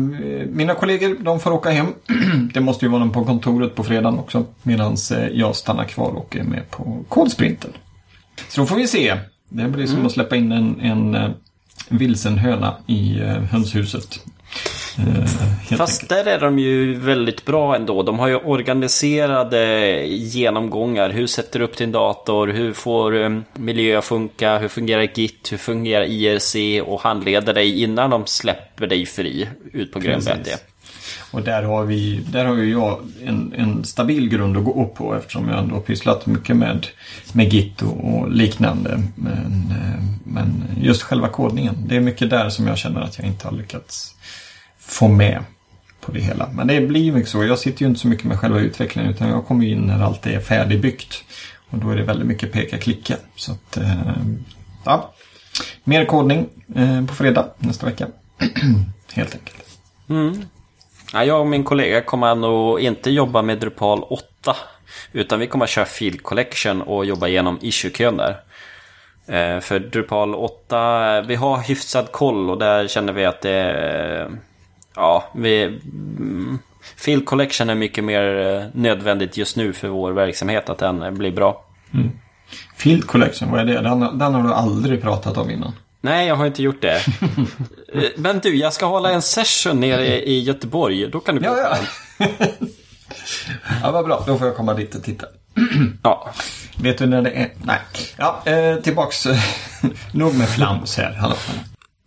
[0.49, 1.88] mina kollegor de får åka hem.
[2.53, 4.45] Det måste ju vara någon på kontoret på fredagen också.
[4.63, 7.71] Medan eh, jag stannar kvar och är med på kodsprinten.
[8.49, 9.17] Så då får vi se.
[9.49, 10.05] Det blir som mm.
[10.05, 11.29] att släppa in en, en, eh,
[11.89, 13.19] vilsen höna i
[13.51, 14.19] hönshuset.
[14.97, 18.03] Eh, Fast där är de ju väldigt bra ändå.
[18.03, 21.10] De har ju organiserade genomgångar.
[21.10, 22.47] Hur sätter du upp din dator?
[22.47, 24.58] Hur får um, miljö funka?
[24.58, 25.51] Hur fungerar Git?
[25.51, 26.82] Hur fungerar IRC?
[26.86, 30.58] Och handleder dig innan de släpper dig fri ut på grönbete.
[31.32, 34.95] Och där har, vi, där har ju jag en, en stabil grund att gå upp
[34.95, 36.88] på eftersom jag ändå pysslat mycket med,
[37.34, 39.03] med Git och, och liknande.
[39.15, 43.27] Men, eh, men just själva kodningen, det är mycket där som jag känner att jag
[43.27, 44.15] inte har lyckats
[44.86, 45.43] få med
[46.02, 46.50] på det hela.
[46.54, 47.43] Men det blir ju mycket så.
[47.43, 50.28] Jag sitter ju inte så mycket med själva utvecklingen utan jag kommer in när allt
[50.28, 51.24] är färdigbyggt.
[51.69, 53.15] Och då är det väldigt mycket peka-klicka.
[53.36, 54.13] Så att, eh,
[54.86, 55.13] ja.
[55.84, 58.08] Mer kodning eh, på fredag nästa vecka.
[59.13, 59.80] Helt enkelt.
[60.10, 60.46] Mm.
[61.13, 64.56] Ja, jag och min kollega kommer nog inte jobba med Drupal 8.
[65.12, 68.39] Utan vi kommer att köra Field Collection och jobba igenom issue-kön där.
[69.28, 73.52] Eh, för Drupal 8, eh, vi har hyfsad koll och där känner vi att det
[73.52, 74.30] är
[74.95, 76.60] ja, vi, mm,
[76.95, 81.32] Field Collection är mycket mer eh, nödvändigt just nu för vår verksamhet, att den blir
[81.32, 81.65] bra.
[81.93, 82.12] Mm.
[82.75, 83.82] Field Collection, vad är det?
[83.82, 85.73] Den, den har du aldrig pratat om innan.
[86.01, 87.01] Nej, jag har inte gjort det.
[87.95, 91.08] Eh, men du, jag ska hålla en session nere i Göteborg.
[91.08, 92.27] Då kan du ja, ja.
[93.84, 94.23] ja, vad bra.
[94.27, 95.25] Då får jag komma dit och titta.
[96.03, 96.32] ja.
[96.77, 97.51] Vet du när det är?
[97.63, 97.79] Nej.
[98.17, 99.27] Ja, eh, tillbaks.
[100.12, 101.13] Nog med flams här.
[101.13, 101.36] Hallå.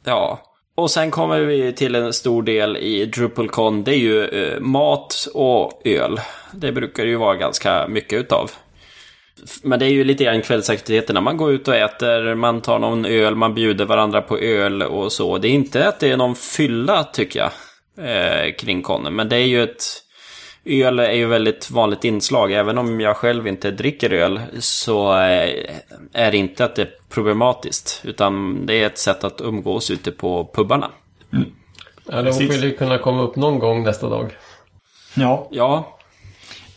[0.05, 0.41] Ja.
[0.77, 3.85] Och sen kommer vi till en stor del i DrupalCon.
[3.85, 6.21] Det är ju eh, mat och öl.
[6.53, 8.51] Det brukar ju vara ganska mycket utav.
[9.63, 11.21] Men det är ju lite grann kvällsaktiviteterna.
[11.21, 15.13] Man går ut och äter, man tar någon öl, man bjuder varandra på öl och
[15.13, 15.39] så.
[15.39, 17.51] Det är inte att det är någon fylla tycker jag.
[17.99, 19.15] Eh, kring konen.
[19.15, 19.85] Men det är ju ett
[20.65, 22.53] öl är ju väldigt vanligt inslag.
[22.53, 25.71] Även om jag själv inte dricker öl så eh,
[26.13, 28.01] är det inte att det problematiskt.
[28.05, 30.91] Utan det är ett sätt att umgås ute på pubarna.
[31.33, 31.45] Mm.
[32.07, 34.37] Ja, de skulle ju kunna komma upp någon gång nästa dag.
[35.15, 35.49] Ja.
[35.51, 35.99] Ja.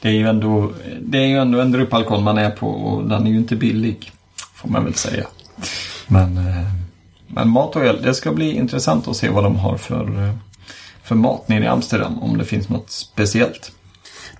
[0.01, 0.71] Det är ju ändå,
[1.01, 4.11] det är ju ändå en Drupalkon man är på och den är ju inte billig.
[4.55, 5.27] Får man väl säga.
[6.07, 6.63] Men, eh,
[7.27, 10.35] men mat och öl, det ska bli intressant att se vad de har för, eh,
[11.03, 12.19] för mat nere i Amsterdam.
[12.23, 13.71] Om det finns något speciellt.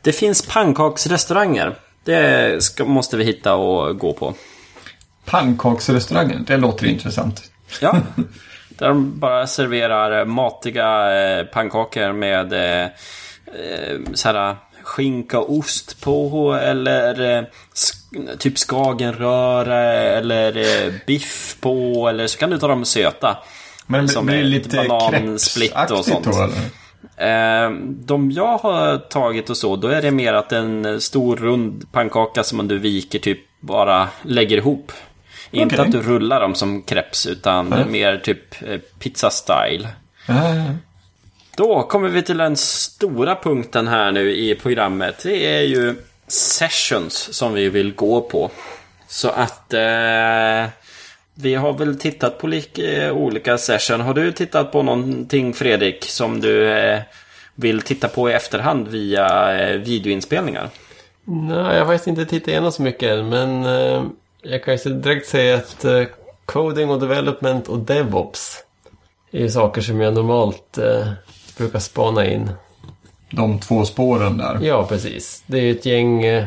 [0.02, 1.76] Det finns pannkaksrestauranger.
[2.04, 4.34] Det ska, måste vi hitta och gå på.
[5.30, 7.52] Pannkaksrestauranger, det låter intressant.
[7.82, 7.96] Ja,
[8.70, 16.02] där de bara serverar matiga eh, pannkakor med eh, eh så här, skinka och ost
[16.02, 17.44] på eller eh,
[18.38, 23.38] typ skagenröra eller eh, biff på eller så kan du ta dem söta.
[23.88, 26.26] Men Som blir det lite banansplit och sånt.
[26.26, 26.50] då?
[27.24, 31.92] Eh, de jag har tagit och så, då är det mer att en stor rund
[31.92, 34.92] pannkaka som du viker typ bara lägger ihop.
[35.52, 35.86] Inte Okej.
[35.86, 37.86] att du rullar dem som crepes utan Nej.
[37.86, 39.88] mer typ eh, pizza-style.
[40.28, 40.74] Ja, ja, ja.
[41.58, 45.24] Då kommer vi till den stora punkten här nu i programmet.
[45.24, 45.96] Det är ju
[46.28, 48.52] sessions som vi vill gå på.
[49.08, 50.70] Så att eh,
[51.34, 54.02] vi har väl tittat på lika, eh, olika session.
[54.02, 57.02] Har du tittat på någonting Fredrik som du eh,
[57.56, 60.70] vill titta på i efterhand via eh, videoinspelningar?
[61.24, 64.04] Nej, jag har faktiskt inte tittat igenom så mycket än, men eh,
[64.42, 66.04] jag kan ju direkt säga att eh,
[66.46, 68.64] coding och development och DevOps
[69.32, 71.08] är ju saker som jag normalt eh,
[71.58, 72.52] brukar spana in.
[73.32, 74.60] De två spåren där.
[74.62, 75.44] Ja, precis.
[75.48, 76.24] Det är ju ett gäng...
[76.26, 76.46] eh,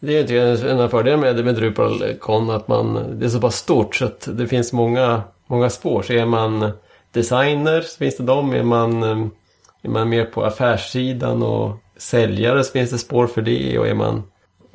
[0.00, 3.56] Det är ju en av fördelarna med, med DrupalCon att man, det är så pass
[3.56, 6.02] stort så att det finns många, många spår.
[6.02, 6.70] Så är man
[7.12, 8.52] designer så finns det dem.
[8.52, 9.26] Är man, eh,
[9.82, 13.78] är man mer på affärssidan och säljare så finns det spår för det.
[13.78, 14.22] Och är man,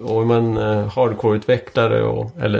[0.03, 2.59] och är man eh, hardcore-utvecklare och, eller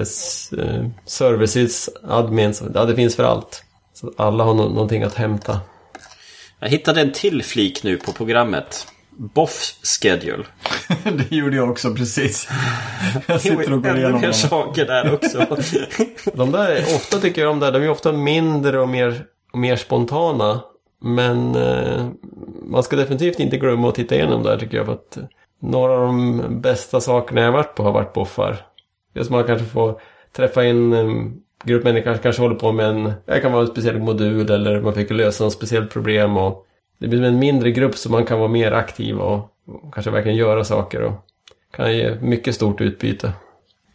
[0.60, 3.64] eh, services admin så ja, det finns för allt.
[3.94, 5.60] Så alla har nå- någonting att hämta.
[6.60, 8.88] Jag hittade en till flik nu på programmet.
[9.18, 10.44] Boff Schedule.
[11.04, 12.50] det gjorde jag också precis.
[13.28, 14.34] Jag sitter och går igenom mer dem.
[14.34, 15.46] saker där också.
[16.34, 19.24] De där, är- ofta tycker jag om där, de är ofta mindre och mer,
[19.54, 20.60] och mer spontana.
[21.02, 22.08] Men eh,
[22.64, 24.86] man ska definitivt inte glömma att titta igenom där tycker jag.
[24.86, 25.18] För att
[25.60, 28.66] några av de bästa sakerna jag har varit på har varit boffar.
[29.14, 30.02] Just man kanske får
[30.36, 33.68] träffa en ehm, grupp människor som kanske håller på med en, det kan vara en
[33.68, 36.38] speciell modul eller man fick lösa något speciellt problem.
[36.38, 36.66] Och
[36.98, 40.38] det blir en mindre grupp så man kan vara mer aktiv och, och kanske verkligen
[40.38, 41.02] göra saker.
[41.02, 41.14] Och
[41.72, 43.34] kan ge mycket stort utbyte.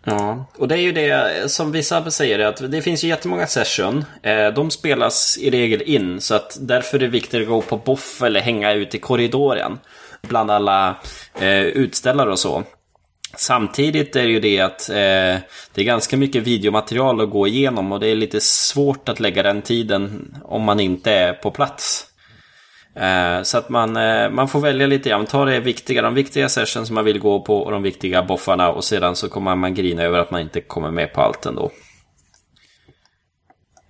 [0.05, 4.05] Ja, och det är ju det som vissa säger att det finns ju jättemånga session.
[4.23, 7.77] Eh, de spelas i regel in så att därför är det viktigt att gå på
[7.77, 9.79] boff eller hänga ut i korridoren.
[10.29, 10.97] Bland alla
[11.41, 12.63] eh, utställare och så.
[13.37, 14.95] Samtidigt är det ju det att eh,
[15.75, 19.43] det är ganska mycket videomaterial att gå igenom och det är lite svårt att lägga
[19.43, 22.07] den tiden om man inte är på plats.
[22.97, 25.27] Eh, Så att man, eh, man får välja lite grann.
[25.27, 28.71] Ta det viktiga, de viktiga sessions som man vill gå på och de viktiga boffarna
[28.71, 31.71] och sedan så kommer man grina över att man inte kommer med på allt ändå.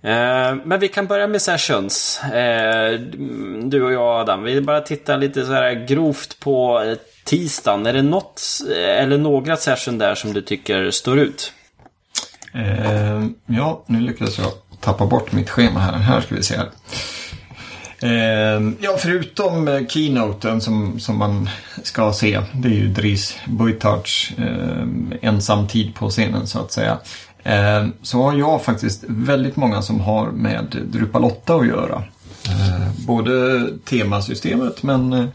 [0.05, 2.19] Eh, men vi kan börja med sessions.
[2.23, 2.99] Eh,
[3.63, 7.85] du och jag Adam, vi bara tittar lite så här grovt på eh, tisdagen.
[7.85, 8.41] Är det något
[8.75, 11.53] eller några session där som du tycker står ut?
[12.53, 15.93] Eh, ja, nu lyckades jag tappa bort mitt schema här.
[15.93, 16.69] Här ska vi se här.
[17.99, 21.49] Eh, ja, förutom keynoten som, som man
[21.83, 22.41] ska se.
[22.53, 24.87] Det är ju Dries Buitarts eh,
[25.21, 26.97] ensamtid på scenen så att säga.
[27.45, 32.03] Eh, så har jag faktiskt väldigt många som har med Drupal 8 att göra.
[32.49, 35.25] Eh, både temasystemet men, eh,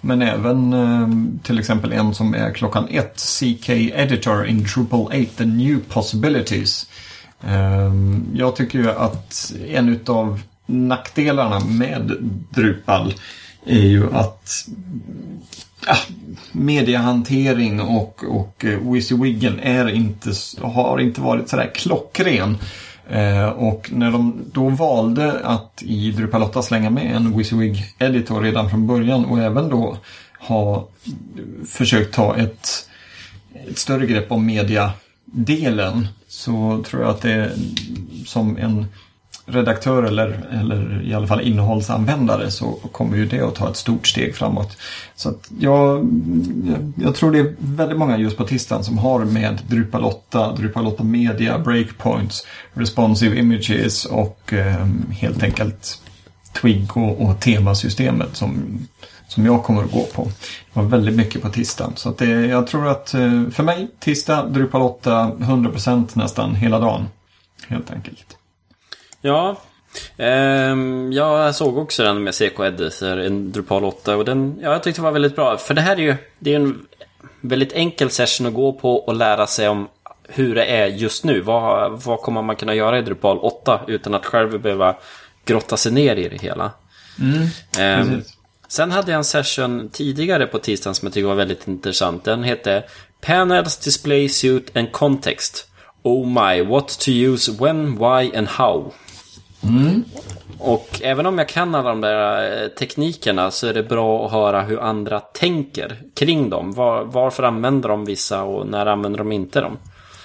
[0.00, 3.20] men även till exempel en som är klockan ett.
[3.20, 6.86] CK Editor in Drupal 8, The New Possibilities.
[8.34, 12.12] Jag tycker ju att en utav nackdelarna med
[12.50, 13.14] Drupal
[13.66, 14.68] är ju att
[15.86, 15.96] ja,
[16.52, 22.58] mediehantering och, och eh, Wizzy Wiggen är inte, har inte varit sådär klockren.
[23.10, 28.70] Eh, och när de då valde att i Drupal 8 slänga med en WYSIWYG-editor redan
[28.70, 29.96] från början och även då
[30.38, 30.88] ha
[31.66, 32.88] försökt ta ett,
[33.68, 37.52] ett större grepp om mediadelen så tror jag att det är
[38.26, 38.86] som en
[39.46, 44.06] redaktör eller, eller i alla fall innehållsanvändare så kommer ju det att ta ett stort
[44.06, 44.76] steg framåt.
[45.14, 46.10] Så att jag,
[46.64, 50.52] jag, jag tror det är väldigt många just på tisdagen som har med Drupal 8,
[50.52, 56.00] Drupal 8 Media, Breakpoints, Responsive Images och eh, helt enkelt
[56.52, 58.78] Twig och, och temasystemet som,
[59.28, 60.24] som jag kommer att gå på.
[60.24, 61.92] Det var väldigt mycket på tisdagen.
[61.96, 66.78] Så att det, jag tror att eh, för mig, tisdag, Drupal 8, 100% nästan hela
[66.78, 67.08] dagen.
[67.68, 68.36] Helt enkelt.
[69.26, 69.56] Ja,
[70.16, 74.82] ehm, jag såg också den med CK Editor, en Drupal 8 och den, ja, jag
[74.82, 75.56] tyckte det var väldigt bra.
[75.56, 76.86] För det här är ju, det är en
[77.40, 79.88] väldigt enkel session att gå på och lära sig om
[80.28, 81.40] hur det är just nu.
[81.40, 84.96] Vad, vad kommer man kunna göra i Drupal 8 utan att själv behöva
[85.44, 86.70] grotta sig ner i det hela.
[87.78, 88.36] Ehm, Precis.
[88.68, 92.24] sen hade jag en session tidigare på tisdagen som jag tycker var väldigt intressant.
[92.24, 92.82] Den hette
[93.20, 95.68] Panels, Display Suit and Context.
[96.02, 98.92] Oh my, what to use when, why and how.
[99.68, 100.04] Mm.
[100.58, 104.32] Och även om jag kan alla de där eh, teknikerna så är det bra att
[104.32, 106.72] höra hur andra tänker kring dem.
[106.72, 109.76] Var, varför använder de vissa och när använder de inte dem?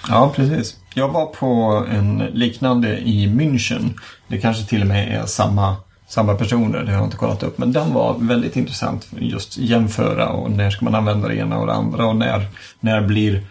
[0.08, 0.76] Ja, precis.
[0.94, 3.90] Jag var på en liknande i München.
[4.28, 5.76] Det kanske till och med är samma,
[6.08, 7.58] samma personer, det har jag inte kollat upp.
[7.58, 9.08] Men den var väldigt intressant.
[9.18, 12.46] Just jämföra och när ska man använda det ena och det andra och när,
[12.80, 13.42] när blir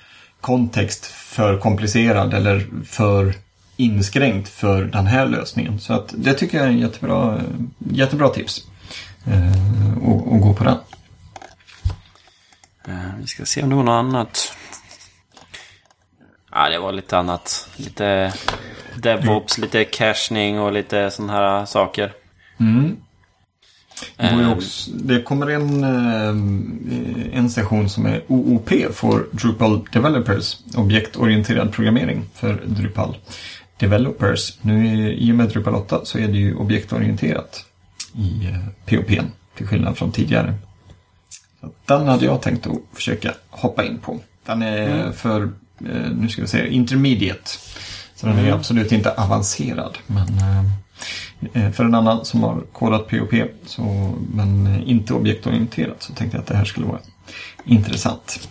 [0.41, 3.33] kontext för komplicerad eller för
[3.79, 5.79] inskränkt för den här lösningen.
[5.79, 7.41] Så att det tycker jag är en jättebra,
[7.77, 8.67] jättebra tips.
[9.25, 10.77] Eh, och, och gå på den.
[12.87, 14.53] Eh, vi ska se om det var något annat.
[16.51, 17.69] Ja, det var lite annat.
[17.75, 18.33] Lite
[18.95, 22.13] DevOps, lite cachning och lite sådana här saker.
[22.59, 22.97] Mm.
[24.17, 31.73] Det, också, det, kommer en, eh, en session som är OOP för Drupal Developers, objektorienterad
[31.73, 33.17] programmering för Drupal
[33.79, 34.57] Developers.
[34.61, 37.65] Nu i och med Drupal 8 så är det ju objektorienterat
[38.15, 38.47] i
[38.85, 39.23] POP eh,
[39.55, 40.53] till skillnad från tidigare.
[41.85, 44.19] Den hade jag tänkt att försöka hoppa in på.
[44.45, 45.13] Den är mm.
[45.13, 45.41] för,
[45.79, 47.51] eh, nu ska vi säga, intermediate.
[48.15, 48.53] Så den är mm.
[48.53, 49.97] absolut inte avancerad.
[50.07, 50.27] Men
[51.53, 53.33] eh, för en annan som har kodat POP
[53.65, 56.99] så, men inte objektorienterat så tänkte jag att det här skulle vara
[57.65, 58.49] intressant.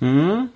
[0.00, 0.48] Mm.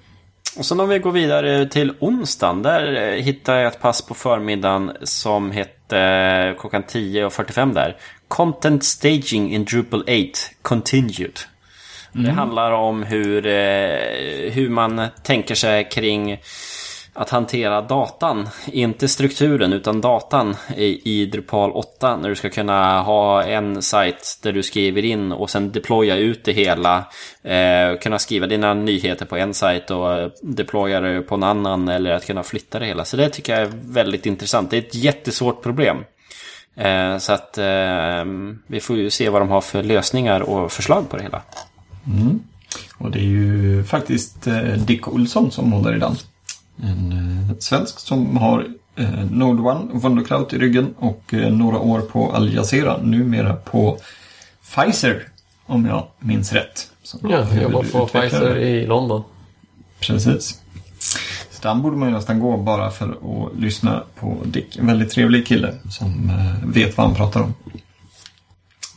[0.59, 2.63] Och sen om vi går vidare till onsdagen.
[2.63, 7.97] Där hittade jag ett pass på förmiddagen som hette klockan 10.45 där.
[8.29, 10.13] Content Staging in Drupal 8
[10.63, 11.39] Continued.
[12.15, 12.27] Mm.
[12.27, 16.41] Det handlar om hur, eh, hur man tänker sig kring
[17.17, 18.49] att hantera datan.
[18.67, 22.17] Inte strukturen utan datan i, i Drupal 8.
[22.17, 26.45] När du ska kunna ha en sajt där du skriver in och sen deploya ut
[26.45, 27.05] det hela.
[27.43, 31.89] Eh, kunna skriva dina nyheter på en sajt och deploya det på en annan.
[31.89, 33.05] Eller att kunna flytta det hela.
[33.05, 34.71] Så det tycker jag är väldigt intressant.
[34.71, 36.05] Det är ett jättesvårt problem.
[36.77, 38.25] Eh, så att eh,
[38.67, 41.43] vi får ju se vad de har för lösningar och förslag på det hela.
[42.07, 42.41] Mm.
[42.99, 46.17] Och det är ju faktiskt eh, Dick Olsson som håller i den.
[46.83, 47.13] En
[47.51, 52.33] eh, svensk som har eh, Node One Wondercloud i ryggen och eh, några år på
[52.33, 52.97] Al Jazeera.
[53.03, 53.99] Numera på
[54.63, 55.29] Pfizer,
[55.67, 56.91] om jag minns rätt.
[57.23, 59.23] ja, jag jobbar på Pfizer i London.
[60.01, 60.61] Precis.
[61.51, 64.77] Så den borde man ju nästan gå bara för att lyssna på Dick.
[64.77, 67.55] En väldigt trevlig kille som eh, vet vad han pratar om.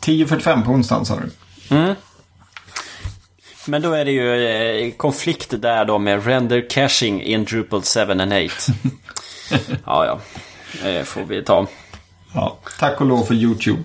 [0.01, 1.29] 10.45 på onsdagen sa du?
[1.75, 1.95] Mm.
[3.69, 7.99] Men då är det ju eh, konflikt där då med render caching in Drupal 7
[7.99, 8.33] and 8.
[9.85, 10.19] ja, ja.
[10.83, 11.67] Det får vi ta.
[12.33, 13.83] Ja, tack och lov för YouTube.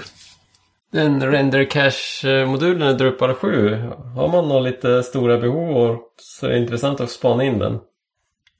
[0.92, 3.76] Den render cache-modulen i Drupal 7.
[4.16, 7.78] Har man några lite stora behov och så är det intressant att spana in den.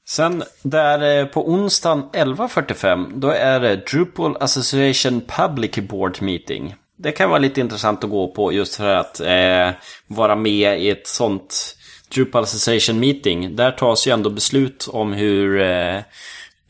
[0.09, 7.13] Sen där eh, på onsdagen 11.45 då är det Drupal Association Public Board Meeting det
[7.13, 9.71] kan vara lite intressant att gå på just för att eh,
[10.07, 11.77] vara med i ett sånt
[12.15, 13.57] Drupal Association Meeting.
[13.57, 16.01] Där tas ju ändå beslut om hur, eh,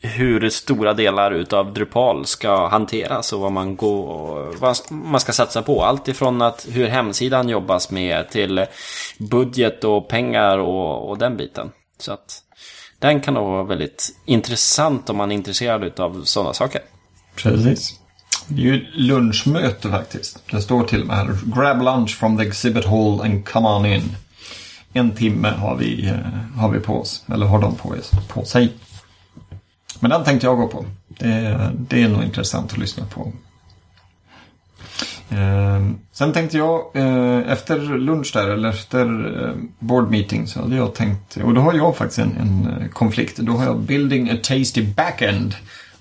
[0.01, 5.61] hur stora delar utav Drupal ska hanteras och vad man, går, vad man ska satsa
[5.61, 5.83] på.
[5.83, 8.65] Allt ifrån att hur hemsidan jobbas med till
[9.17, 11.71] budget och pengar och, och den biten.
[11.99, 12.41] Så att
[12.99, 16.81] den kan nog vara väldigt intressant om man är intresserad av sådana saker.
[17.35, 17.99] Precis.
[18.47, 20.43] Det är ju lunchmöte faktiskt.
[20.51, 21.37] Det står till och med här.
[21.55, 24.15] Grab lunch from the exhibit hall and come on in.
[24.93, 26.15] En timme har vi, eh,
[26.55, 27.23] har vi på oss.
[27.33, 27.95] Eller har de på,
[28.27, 28.73] på sig.
[29.99, 30.85] Men den tänkte jag gå på.
[31.07, 33.31] Det, det är nog intressant att lyssna på.
[35.29, 39.05] Eh, sen tänkte jag eh, efter lunch där eller efter
[39.43, 42.87] eh, board meeting så hade jag tänkt och då har jag faktiskt en, en eh,
[42.87, 43.37] konflikt.
[43.37, 45.55] Då har jag building a tasty backend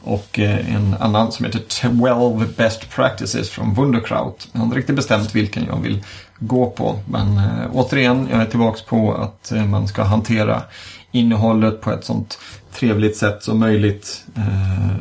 [0.05, 4.49] och eh, en annan som heter 12 Best Practices från Wunderkraut.
[4.53, 6.03] Jag har inte riktigt bestämt vilken jag vill
[6.39, 6.99] gå på.
[7.09, 10.63] Men eh, återigen, jag är tillbaks på att eh, man ska hantera
[11.13, 12.39] innehållet på ett sånt
[12.75, 14.97] trevligt sätt som möjligt eh,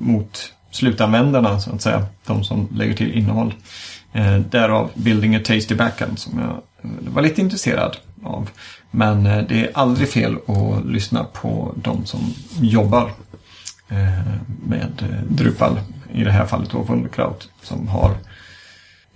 [0.00, 2.06] mot slutanvändarna så att säga.
[2.26, 3.54] De som lägger till innehåll.
[4.12, 6.62] Eh, därav Building a Tasty Backend som jag
[7.12, 8.50] var lite intresserad av.
[8.90, 13.12] Men det är aldrig fel att lyssna på de som jobbar
[13.88, 14.32] Eh,
[14.66, 15.80] med eh, Drupal,
[16.12, 18.10] i det här fallet då Wunderkraut, som har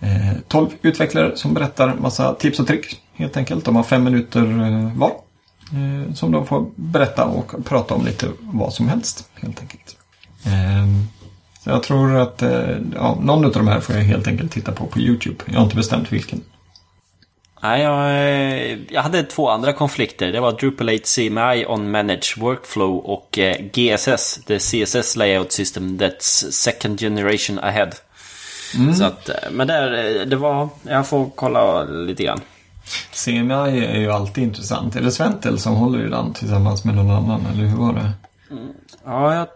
[0.01, 3.65] eh, 12 utvecklare som berättar massa tips och trick helt enkelt.
[3.65, 4.41] De har fem minuter
[4.97, 5.13] var.
[6.15, 9.97] Som de får berätta och prata om lite vad som helst helt enkelt.
[10.45, 11.07] Ehm,
[11.65, 12.43] så jag tror att
[12.95, 15.45] ja, någon av de här får jag helt enkelt titta på på YouTube.
[15.47, 16.41] Jag har inte bestämt vilken.
[17.63, 20.33] Nej, jag, jag hade två andra konflikter.
[20.33, 25.99] Det var Drupal 8 CMI on Manage Workflow och eh, GSS, the CSS Layout System
[25.99, 27.91] that's second generation ahead.
[28.99, 32.41] Så att, eh, men där, eh, det var, jag får kolla lite grann.
[33.13, 34.97] CMI är ju alltid intressant.
[34.97, 38.11] Är det Sventel som håller i den tillsammans med någon annan, eller hur var det?
[39.05, 39.47] Ja, jag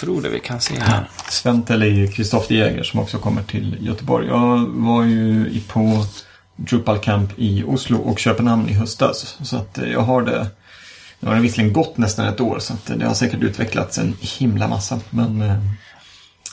[0.00, 1.08] tror det vi kan se här.
[1.28, 4.26] Sventel är ju Kristoffer Jäger som också kommer till Göteborg.
[4.26, 6.04] Jag var ju i- på
[6.60, 9.38] Drupal Camp i Oslo och Köpenhamn i höstas.
[9.42, 10.46] Så att eh, jag har det.
[11.20, 14.16] Nu har det visserligen gått nästan ett år så att det har säkert utvecklats en
[14.20, 15.00] himla massa.
[15.10, 15.56] Men eh,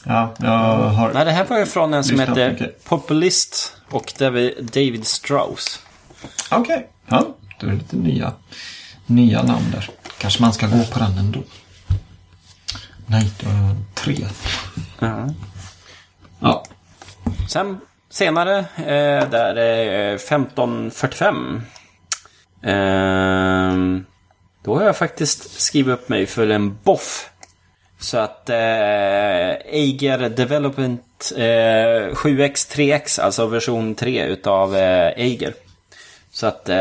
[0.05, 0.49] ja, jag
[0.89, 1.13] har...
[1.13, 2.83] Nej, det här var ju från en som heter mycket.
[2.83, 5.79] Populist och David David Strauss.
[6.51, 7.27] Okej, ja,
[7.59, 8.33] då är det lite nya,
[9.05, 9.89] nya namn där.
[10.17, 11.39] Kanske man ska gå på den ändå.
[13.05, 14.25] Nej, det var tre.
[14.99, 15.29] Ja.
[16.39, 16.63] Ja,
[17.47, 17.79] Sen
[18.17, 21.61] senare, eh, där är 1545.
[22.63, 23.75] Eh,
[24.63, 27.29] då har jag faktiskt skrivit upp mig för en boff.
[27.99, 28.57] Så att eh,
[29.65, 35.53] Eiger Development eh, 7x 3x, alltså version 3 utav eh, Eiger.
[36.31, 36.75] Så att eh,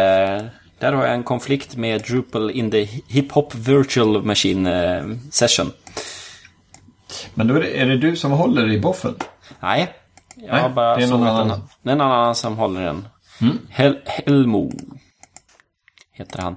[0.79, 5.73] där har jag en konflikt med Drupal in the Hip Hop Virtual Machine eh, Session.
[7.35, 9.15] men då är det, är det du som håller i boffen?
[9.61, 9.95] Nej,
[10.37, 11.49] Nej, har bara det är någon annan.
[11.49, 11.63] den.
[11.83, 13.09] Det är någon annan som håller den.
[13.69, 14.71] Hel Helmo
[16.13, 16.57] heter han.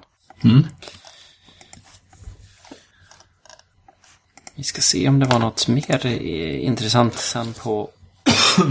[4.55, 7.89] Vi ska se om det var något mer eh, intressant sen på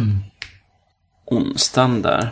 [1.24, 2.30] onsdagen där.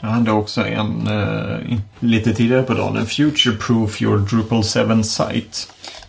[0.00, 2.96] Jag hade också en eh, lite tidigare på dagen.
[2.96, 5.58] En Future Proof Your Drupal 7 Site.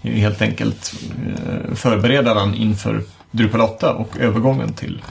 [0.04, 0.94] Helt enkelt
[1.28, 5.02] eh, förberedaren inför Drupal 8 och övergången till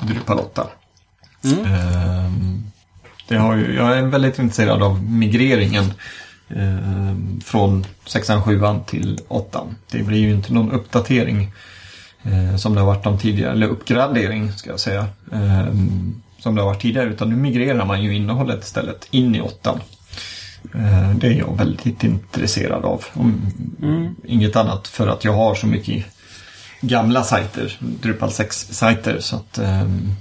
[0.00, 0.66] Drupal 8.
[1.44, 2.62] Ehm,
[3.28, 5.84] det har ju, jag är väldigt intresserad av migreringen
[6.48, 9.60] ehm, från 6 7 till 8.
[9.90, 11.52] Det blir ju inte någon uppdatering
[12.22, 15.06] eh, som det har varit de tidigare, eller uppgradering ska jag säga.
[15.32, 19.40] ehm, som det har varit tidigare, utan nu migrerar man ju innehållet istället in i
[19.40, 19.80] 8.
[20.74, 23.04] Eh, det är jag väldigt intresserad av.
[23.12, 26.04] Om, Inget annat för att jag har så mycket
[26.80, 30.14] gamla sajter, Drupal 6-sajter, så att ehm,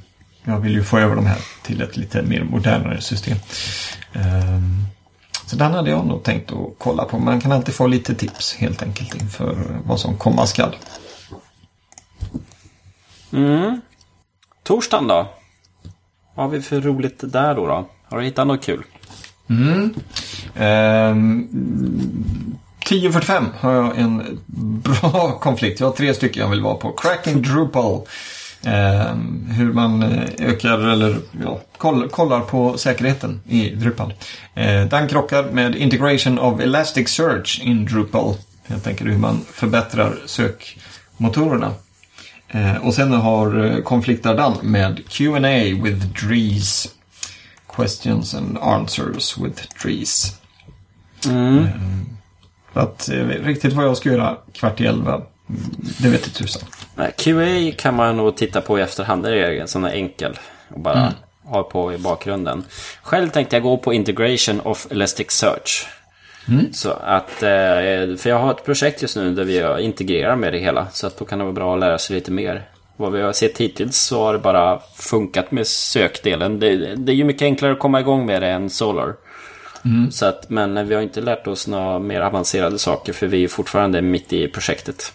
[0.44, 3.38] jag vill ju få över de här till ett lite mer modernare system.
[4.14, 4.86] Ehm,
[5.46, 7.20] så den hade jag nog tänkt att kolla på.
[7.20, 10.76] Man kan alltid få lite tips helt enkelt inför vad som komma skall.
[13.34, 13.82] Mm.
[14.64, 15.28] Torsdagen då?
[16.36, 17.68] Vad har vi för roligt där då?
[17.68, 17.90] då?
[18.04, 18.84] Har du hittat något kul?
[19.52, 19.94] Mm.
[20.56, 21.48] Ehm,
[22.86, 24.40] 10.45 har jag en
[24.84, 25.80] bra konflikt.
[25.80, 26.92] Jag har tre stycken jag vill vara på.
[26.92, 28.02] Cracking Drupal.
[28.64, 34.14] Ehm, hur man eh, ökar eller ja, koll, kollar på säkerheten i Drupal.
[34.54, 38.36] Eh, den krockar med Integration of Elasticsearch in Drupal.
[38.68, 41.74] Helt enkelt hur man förbättrar sökmotorerna.
[42.50, 46.88] Eh, och sen har eh, konfliktar den med Q&A with Drees.
[47.76, 50.42] Questions and answers with Dries.
[51.26, 51.68] Mm.
[52.74, 55.26] Så att eh, riktigt vad jag ska göra kvart i elva, mm,
[56.00, 56.62] det vet inte tusan.
[57.18, 59.24] QA kan man nog titta på i efterhand.
[59.24, 60.40] Det är en sån här enkel.
[60.68, 61.14] Och bara
[61.44, 62.64] ha på i bakgrunden.
[63.02, 65.88] Själv tänkte jag gå på Integration of Elasticsearch.
[66.74, 70.60] Så att, eh, för jag har ett projekt just nu där vi integrerar med det
[70.60, 70.88] hela.
[70.92, 72.71] Så att då kan det vara bra att lära sig lite mer.
[73.02, 76.60] Vad vi har sett hittills så har det bara funkat med sökdelen.
[76.60, 79.14] Det, det är ju mycket enklare att komma igång med det än Solar.
[80.12, 83.48] Så att, men vi har inte lärt oss några mer avancerade saker för vi är
[83.48, 85.14] fortfarande mitt i projektet.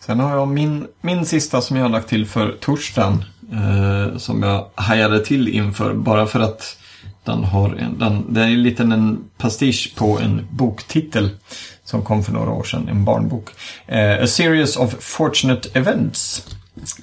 [0.00, 3.24] Sen har jag min, min sista som jag har lagt till för torsdagen.
[3.52, 6.78] Eh, som jag hajade till inför bara för att
[7.24, 11.30] den har en, den, det är en liten en pastisch på en boktitel.
[11.84, 13.48] Som kom för några år sedan, en barnbok.
[13.86, 16.46] Eh, A series of fortunate events.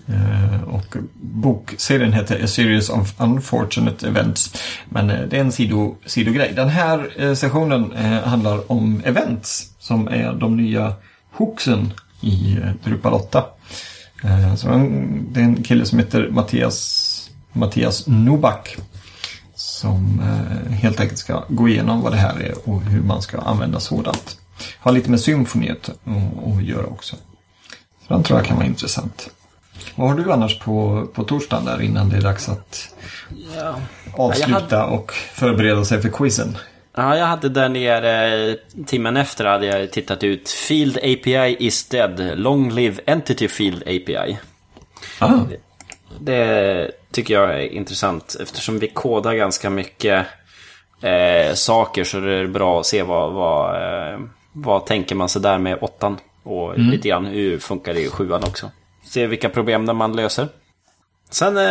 [0.07, 4.53] Eh, och bokserien heter A series of unfortunate events.
[4.89, 6.53] Men eh, det är en sido, sidogrej.
[6.55, 7.91] Den här eh, sessionen
[8.23, 9.69] handlar om events.
[9.79, 10.93] Som är de nya
[11.31, 13.45] hooksen i Drupalotta.
[14.21, 14.57] Drupal 8.
[14.57, 14.67] Så
[15.31, 18.77] det är en kille som heter Mattias, Mattias Nobak.
[19.55, 20.21] Som
[20.69, 24.37] helt enkelt ska gå igenom vad det här är och hur man ska använda sådant.
[24.79, 27.15] Har lite med symfoniet att göra också.
[28.07, 29.29] Så den tror jag kan vara intressant.
[29.95, 32.95] Vad har du annars på, på torsdagen där innan det är dags att
[33.57, 33.75] Ja.
[34.17, 36.57] avsluta och förbereda sig för quizen?
[36.95, 38.55] Ja, jag hade där nere
[38.85, 42.31] timmen efter hade jag tittat ut Field API is dead.
[42.39, 44.37] Long live Entity Field API.
[45.19, 45.39] Ah,
[46.19, 48.35] Det, tycker jag är intressant.
[48.41, 50.25] Eftersom vi kodar ganska mycket
[51.01, 54.19] eh, saker så det är bra att se vad, vad, eh,
[54.51, 56.17] vad tänker man sig där med åttan.
[56.43, 56.89] Och Mm.
[56.91, 58.71] lite grann hur funkar det i sjuan också.
[59.03, 60.47] Se vilka problem där man löser.
[61.33, 61.63] Sen eh,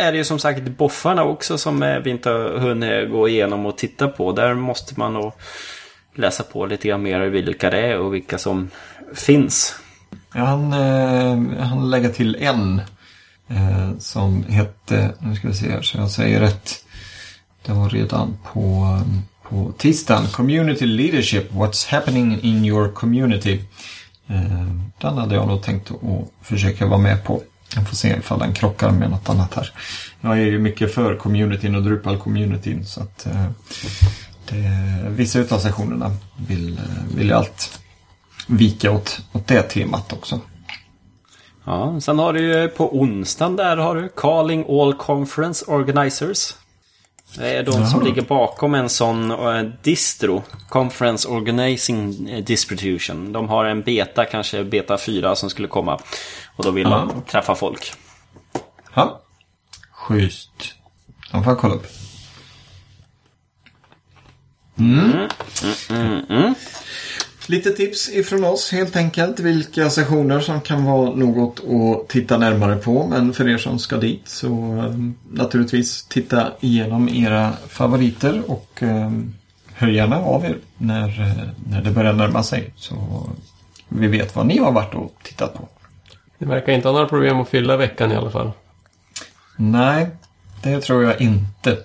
[0.00, 3.66] är det ju som sagt boffarna också som eh, vi inte har hunnit gå igenom
[3.66, 4.32] och titta på.
[4.32, 5.32] Där måste man nog
[6.14, 8.70] läsa på lite grann mer vilka det är och vilka som
[9.14, 9.74] finns.
[10.34, 12.80] Ja, han, eh, han lägger till en
[13.98, 16.84] som hette, nu ska vi se här så jag säger rätt.
[17.66, 18.98] Det var redan på,
[19.42, 20.26] på tisdagen.
[20.26, 23.60] Community Leadership, What's happening in your community.
[24.32, 24.66] Eh,
[25.00, 27.42] den hade jag nog tänkt att försöka vara med på.
[27.74, 29.72] Jag får se ifall den krockar med något annat här.
[30.20, 33.46] Jag är ju mycket för communityn och Drupal-communityn så att eh,
[34.48, 34.70] det,
[35.08, 36.10] vissa utav sessionerna
[36.48, 37.80] vill, eh, vill jag allt
[38.46, 40.40] vika åt, åt det temat också.
[41.64, 46.54] Ja, sen har du ju på onsdagen där har du Calling All Conference Organizers.
[47.36, 48.02] Det är de som Jaha.
[48.02, 50.42] ligger bakom en sån eh, distro.
[50.68, 53.32] Conference Organizing eh, Distribution.
[53.32, 55.98] De har en beta, kanske beta 4 som skulle komma.
[56.56, 57.92] Och då vill de träffa folk.
[58.94, 59.20] Ja.
[59.92, 60.74] Schysst.
[61.32, 61.86] De får jag kolla upp.
[64.78, 65.28] Mm.
[67.46, 69.40] Lite tips ifrån oss helt enkelt.
[69.40, 73.06] Vilka sessioner som kan vara något att titta närmare på.
[73.06, 74.94] Men för er som ska dit så eh,
[75.30, 79.10] naturligtvis titta igenom era favoriter och eh,
[79.74, 82.72] hör gärna av er när, eh, när det börjar närma sig.
[82.76, 83.26] Så
[83.88, 85.68] vi vet vad ni har varit och tittat på.
[86.38, 88.50] Ni verkar inte ha några problem att fylla veckan i alla fall.
[89.56, 90.06] Nej,
[90.62, 91.78] det tror jag inte.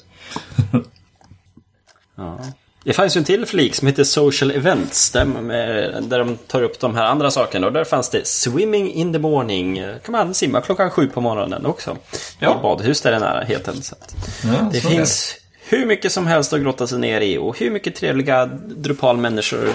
[2.16, 2.40] Ja.
[2.88, 5.10] Det fanns ju en till flik som heter Social Events.
[5.10, 7.68] Där, eh, där de tar upp de här andra sakerna.
[7.68, 9.84] Och där fanns det Swimming in the morning.
[10.06, 11.98] Kan man simma klockan sju på morgonen också.
[12.40, 12.60] Ja.
[12.60, 13.82] I badhus där i närheten.
[13.82, 13.96] Så
[14.44, 15.36] Ja, det så finns
[15.70, 17.38] hur mycket som helst att grotta sig ner i.
[17.38, 19.70] Och hur mycket trevliga Drupal-människor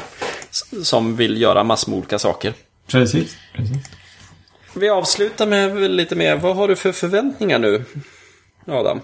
[0.82, 2.54] som vill göra massor med olika saker.
[2.86, 3.36] Precis.
[3.54, 3.76] precis.
[4.74, 6.36] Vi avslutar med lite mer.
[6.36, 7.84] Vad har du för förväntningar nu?
[8.66, 9.00] Adam?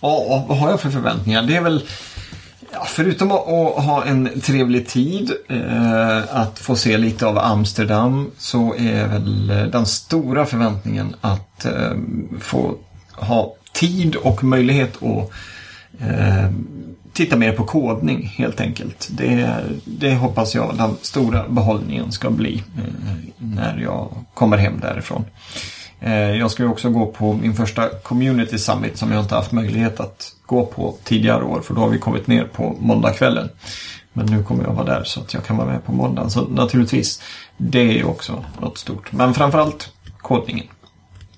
[0.00, 1.42] Ja, vad har jag för förväntningar?
[1.42, 1.88] Det är väl,
[2.74, 8.30] ja, förutom att, att ha en trevlig tid, eh, att få se lite av Amsterdam,
[8.38, 11.92] så är väl eh, den stora förväntningen att eh,
[12.40, 12.74] få
[13.12, 15.30] ha tid och möjlighet att
[16.00, 16.50] eh,
[17.12, 19.08] titta mer på kodning helt enkelt.
[19.10, 25.24] Det, det hoppas jag den stora behållningen ska bli eh, när jag kommer hem därifrån.
[26.04, 29.52] Eh, jag ska ju också gå på min första Community Summit som jag inte haft
[29.52, 33.50] möjlighet att gå på tidigare år för då har vi kommit ner på måndagskvällen.
[34.12, 36.30] Men nu kommer jag vara där så att jag kan vara med på måndagen.
[36.30, 37.22] Så naturligtvis,
[37.56, 39.12] det är ju också något stort.
[39.12, 40.66] Men framförallt kodningen.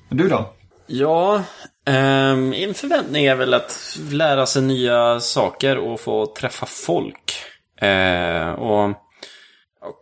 [0.08, 0.52] Du då?
[0.86, 1.42] Ja,
[1.86, 7.32] eh, min förväntning är väl att lära sig nya saker och få träffa folk.
[7.80, 8.96] Eh, och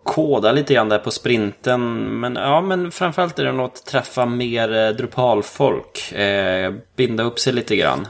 [0.05, 2.05] koda lite grann där på sprinten.
[2.21, 6.13] Men ja, men framförallt är det nog att träffa mer eh, Drupal-folk.
[6.13, 8.09] Eh, binda upp sig lite grann.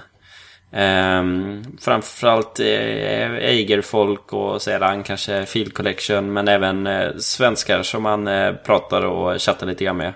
[0.76, 8.28] Um, framförallt eh, Eiger-folk och sedan kanske Field Collection men även eh, svenskar som man
[8.28, 10.12] eh, pratar och chattar lite grann med.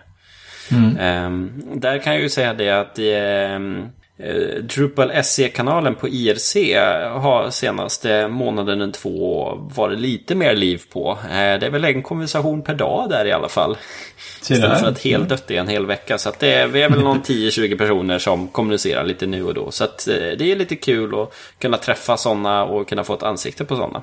[0.98, 3.88] Ehm, där kan jag ju säga det att ehm,
[4.18, 6.56] eh, Drupal SE-kanalen på IRC
[7.20, 11.18] har senaste månaden eller två varit lite mer liv på.
[11.24, 13.76] Eh, det är väl en konversation per dag där i alla fall.
[14.40, 16.18] Istället för att helt dött i en hel vecka.
[16.18, 19.70] Så det är, vi är väl någon 10-20 personer som kommunicerar lite nu och då.
[19.70, 23.22] Så att eh, det är lite kul att kunna träffa sådana och kunna få ett
[23.22, 24.02] ansikte på sådana.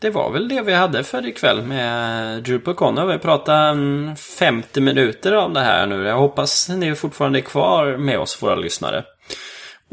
[0.00, 3.08] Det var väl det vi hade för ikväll med DrupalCon.
[3.08, 6.04] Vi pratat mm, 50 minuter om det här nu.
[6.04, 9.04] Jag hoppas ni fortfarande är kvar med oss, våra lyssnare.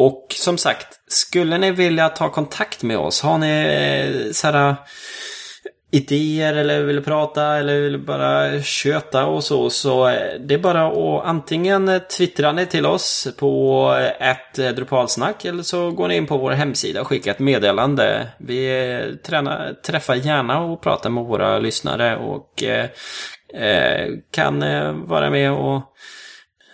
[0.06, 3.22] Och som sagt, skulle ni vilja ta kontakt med oss?
[3.22, 4.76] Har ni eh, sådana eh,
[5.91, 9.70] idéer eller vill prata eller vill bara köta och så.
[9.70, 13.88] Så eh, det är bara att antingen twittra ni till oss på
[14.20, 18.28] ett Drupalsnack eller så går ni in på vår hemsida och skickar ett meddelande.
[18.38, 24.60] Vi tränar, träffar gärna och pratar med våra lyssnare och eh, kan
[25.08, 25.82] vara med och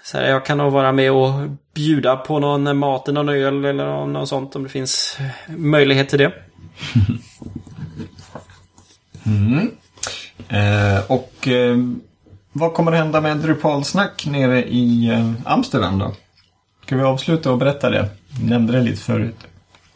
[0.04, 1.32] så här, jag kan nog vara med och
[1.78, 6.20] bjuda på någon mat, någon öl eller något sånt om det finns eh, möjlighet till
[6.20, 6.34] det.
[10.50, 11.78] Eh, och eh,
[12.54, 16.14] vad kommer att hända med Drupalsnack nere i eh, Amsterdam då?
[16.86, 18.10] Ska vi avsluta och berätta det?
[18.42, 19.36] Vi nämnde det lite förut.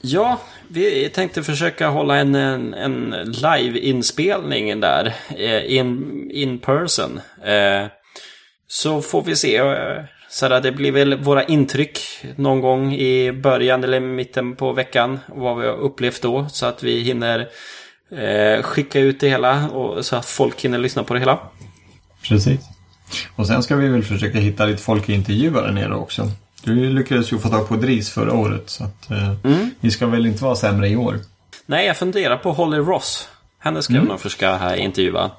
[0.02, 5.14] Ja, vi tänkte försöka hålla en, en, en live-inspelning där.
[5.38, 7.20] eh, In, in person.
[7.44, 7.88] Eh,
[8.68, 9.62] så får vi se.
[10.32, 12.00] Så det blir väl våra intryck
[12.36, 15.20] någon gång i början eller mitten på veckan.
[15.28, 16.48] Vad vi har upplevt då.
[16.50, 17.50] Så att vi hinner
[18.12, 21.40] eh, skicka ut det hela och så att folk hinner lyssna på det hela.
[22.24, 22.60] Precis.
[23.36, 26.32] Och sen ska vi väl försöka hitta lite folk att intervjua där nere också.
[26.64, 29.34] Du lyckades ju få tag på Dries förra året så att eh,
[29.80, 31.20] vi ska väl inte vara sämre i år.
[31.66, 33.30] Nej, jag funderar på Holly Ross.
[33.60, 35.32] Henne ska jag nog försöka här intervjua.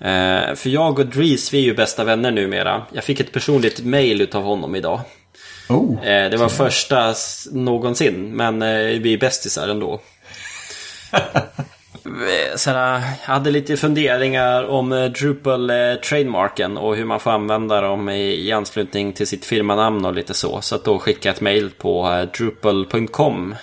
[0.00, 2.82] Eh, för jag och Dries, vi är ju bästa vänner numera.
[2.92, 5.00] Jag fick ett personligt mail utav honom idag.
[5.68, 7.14] Oh, Eh, det var första
[7.52, 10.00] någonsin, men eh, vi är bästisar ändå.
[12.04, 12.92] Eh, Såhär,
[13.26, 18.52] jag hade lite funderingar om eh, Drupal-trademarken och hur man får använda dem i, i
[18.52, 20.60] anslutning till sitt firmanamn och lite så.
[20.60, 23.54] Så att då skickade jag ett mail på eh, drupal.com.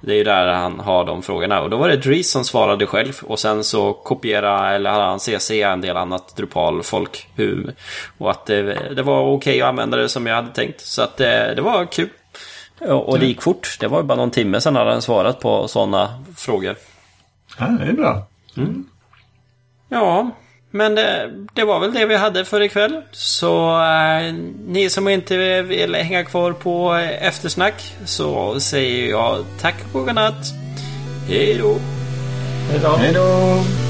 [0.00, 1.60] Det är ju där han har de frågorna.
[1.60, 3.20] Och då var det Dries som svarade själv.
[3.22, 7.28] Och sen så kopiera eller hade han CC en del annat Drupal-folk.
[7.34, 7.74] Hur,
[8.18, 10.80] och att det, det var okej att använda det som jag hade tänkt.
[10.80, 12.08] Så att det, det var kul.
[12.88, 13.76] Och det gick fort.
[13.80, 16.76] Det var ju bara någon timme sedan hade han svarat på sådana frågor.
[17.58, 18.26] ja, det är bra.
[19.88, 20.30] Ja,
[20.70, 23.02] men det, det var väl det vi hade för ikväll.
[23.12, 24.34] Så eh,
[24.66, 30.52] ni som inte vill hänga kvar på eh, eftersnack så säger jag tack och godnatt.
[31.28, 31.78] Hej då!
[32.70, 33.89] Hej då.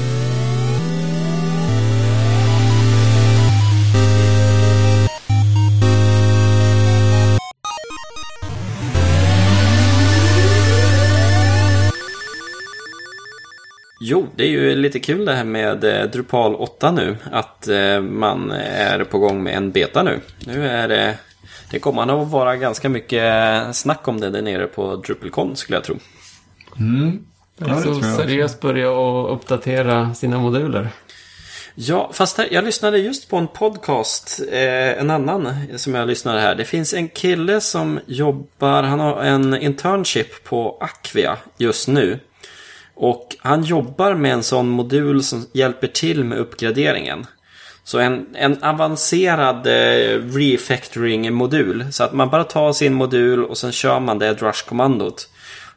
[14.11, 17.17] Jo, det är ju lite kul det här med eh, Drupal 8 nu.
[17.31, 20.19] Att eh, man är på gång med en beta nu.
[20.45, 21.17] Nu är det...
[21.71, 23.23] Det kommer nog att vara ganska mycket
[23.75, 25.95] snack om det där nere på DrupalCon skulle jag tro.
[27.57, 28.15] Ja, det så tror jag också.
[28.15, 30.89] seriöst börja och uppdatera sina moduler.
[31.75, 36.39] Ja, fast här, jag lyssnade just på en podcast, eh, en annan som jag lyssnade
[36.39, 36.55] här.
[36.55, 42.19] Det finns en kille som jobbar, han har en internship på Acquia just nu.
[43.01, 47.25] Och han jobbar med en sån modul som hjälper till med uppgraderingen.
[47.83, 51.85] Så en, en avancerad eh, refactoring-modul.
[51.91, 55.29] Så att man bara tar sin modul och sen kör man det drush-kommandot.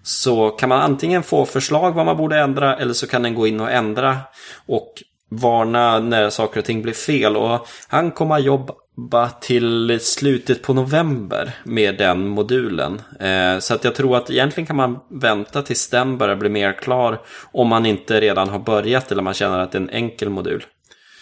[0.02, 3.46] Så kan man antingen få förslag vad man borde ändra eller så kan den gå
[3.46, 4.18] in och ändra.
[4.66, 7.36] Och varna när saker och ting blir fel.
[7.36, 13.02] Och han kommer jobba jobba till slutet på november med den modulen.
[13.20, 16.72] Eh, så att jag tror att egentligen kan man vänta tills den börjar bli mer
[16.72, 17.20] klar.
[17.52, 20.64] Om man inte redan har börjat eller man känner att det är en enkel modul.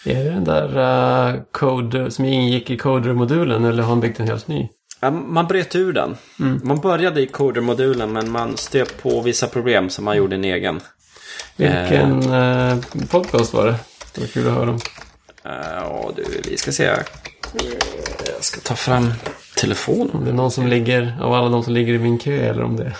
[0.05, 0.77] Är det den där
[1.35, 4.69] uh, code som ingick i Coder-modulen eller har han byggt en helt ny?
[5.27, 6.15] Man bröt ur den.
[6.63, 10.79] Man började i Coder-modulen men man stöp på vissa problem som man gjorde en egen.
[11.55, 12.77] Vilken eh,
[13.11, 13.75] podcast var det?
[14.15, 14.79] Det var kul att höra om.
[15.45, 16.91] Eh, Ja du, vi ska se.
[18.25, 19.13] Jag ska ta fram
[19.55, 20.09] telefonen.
[20.13, 22.63] Om det är någon som ligger, av alla de som ligger i min kö eller
[22.63, 22.93] om det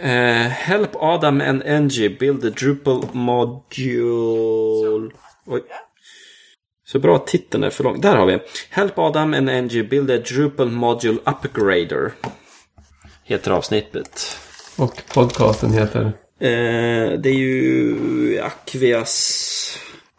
[0.00, 5.10] Eh, help Adam and NG build a Drupal module.
[5.46, 5.62] Oj.
[6.86, 8.00] Så bra att titeln är för lång.
[8.00, 8.38] Där har vi.
[8.70, 12.12] Help Adam and NG build a Drupal module upgrader.
[13.24, 14.38] Heter avsnittet.
[14.78, 16.04] Och podcasten heter?
[16.40, 19.78] Eh, det är ju Akvias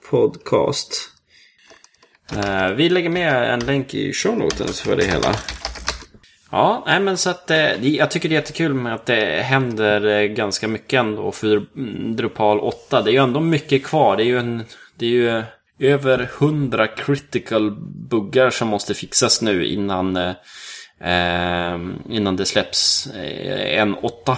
[0.09, 1.18] podcast.
[2.37, 5.35] Eh, vi lägger med en länk i show notes för det hela.
[6.51, 10.05] Ja, nej men så att eh, jag tycker det är jättekul med att det händer
[10.05, 13.01] eh, ganska mycket ändå för mm, Drupal 8.
[13.01, 14.17] Det är ju ändå mycket kvar.
[14.17, 14.63] Det är ju, en,
[14.95, 15.43] det är ju
[15.79, 17.71] över 100 critical
[18.09, 20.33] buggar som måste fixas nu innan, eh,
[21.01, 24.37] ehm, innan det släpps en 8.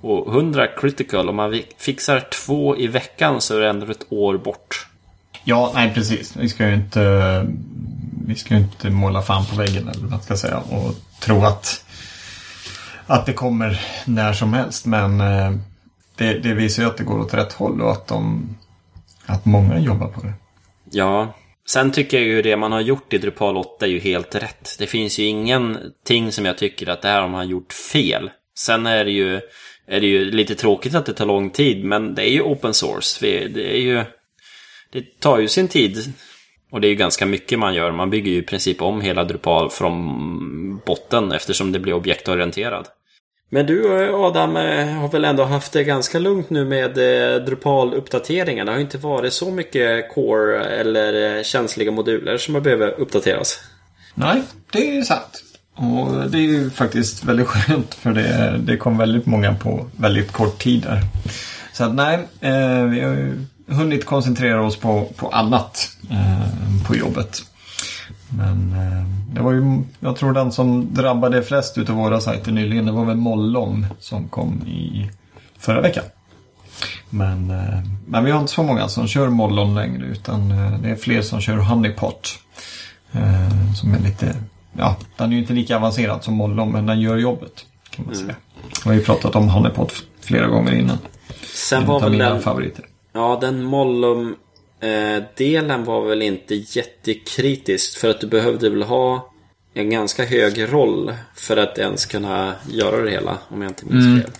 [0.00, 4.38] Och 100 critical, om man fixar två i veckan så är det ändå ett år
[4.38, 4.88] bort.
[5.48, 6.36] Ja, nej precis.
[6.36, 7.46] Vi ska ju inte,
[8.26, 11.44] vi ska ju inte måla fan på väggen eller vad man ska säga och tro
[11.44, 11.84] att,
[13.06, 14.86] att det kommer när som helst.
[14.86, 15.52] Men eh,
[16.16, 18.48] det, det visar ju att det går åt rätt håll och att, de,
[19.26, 20.32] att många jobbar på det.
[20.90, 21.34] Ja,
[21.68, 24.76] sen tycker jag ju det man har gjort i Drupal 8 är ju helt rätt.
[24.78, 28.30] Det finns ju ingenting som jag tycker att det här har man gjort fel.
[28.58, 29.34] Sen är det ju,
[29.86, 32.74] är det ju lite tråkigt att det tar lång tid, men det är ju open
[32.74, 33.26] source.
[33.48, 34.04] Det är ju...
[34.92, 36.12] Det tar ju sin tid.
[36.70, 37.92] Och det är ju ganska mycket man gör.
[37.92, 42.86] Man bygger ju i princip om hela Drupal från botten eftersom det blir objektorienterad.
[43.50, 47.44] Men du eh, Adam eh, har väl ändå haft det ganska lugnt nu med eh,
[47.44, 48.66] Drupal-uppdateringen.
[48.66, 53.60] Det har ju inte varit så mycket core eller känsliga moduler som har behövt uppdateras.
[54.14, 55.42] Nej, det är ju sant.
[55.74, 60.32] Och det är ju faktiskt väldigt skönt för det, det kom väldigt många på väldigt
[60.32, 61.00] kort tid där.
[61.72, 66.96] Så att nej, eh, vi har ju hunnit koncentrera oss på, på annat eh, på
[66.96, 67.42] jobbet.
[68.28, 72.86] Men eh, det var ju, jag tror den som drabbade flest utav våra sajter nyligen,
[72.86, 75.10] det var väl Mollom som kom i
[75.58, 76.04] förra veckan.
[77.10, 80.90] Men, eh, men vi har inte så många som kör Mollon längre utan eh, det
[80.90, 82.38] är fler som kör Honeypot.
[83.12, 84.34] Eh, som är lite,
[84.72, 87.66] ja, den är ju inte lika avancerad som Mollon men den gör jobbet.
[87.90, 88.34] Kan man säga.
[88.84, 90.98] Vi har ju pratat om Honeypot flera gånger innan.
[91.54, 92.40] Sen En var väl den...
[92.40, 92.84] favoriter.
[93.18, 94.36] Ja, den Mollum
[94.80, 99.32] eh, var väl inte jättekritisk för att du behövde väl ha
[99.74, 104.06] en ganska hög roll för att ens kunna göra det hela om jag inte minns
[104.06, 104.22] Mm.
[104.22, 104.30] fel.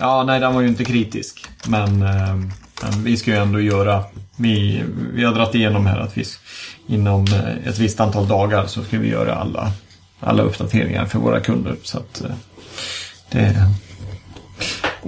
[0.00, 1.46] Ja, nej den var ju inte kritisk.
[1.68, 2.34] Men, eh,
[2.82, 4.04] men vi ska ju ändå göra,
[4.36, 4.82] vi,
[5.14, 6.24] vi har dragit igenom här att vi
[6.86, 9.72] inom eh, ett visst antal dagar så ska vi göra alla,
[10.20, 11.76] alla uppdateringar för våra kunder.
[11.82, 12.22] Så att
[13.30, 13.54] det,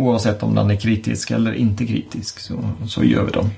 [0.00, 3.50] oavsett om den är kritisk eller inte kritisk så, så gör vi dem.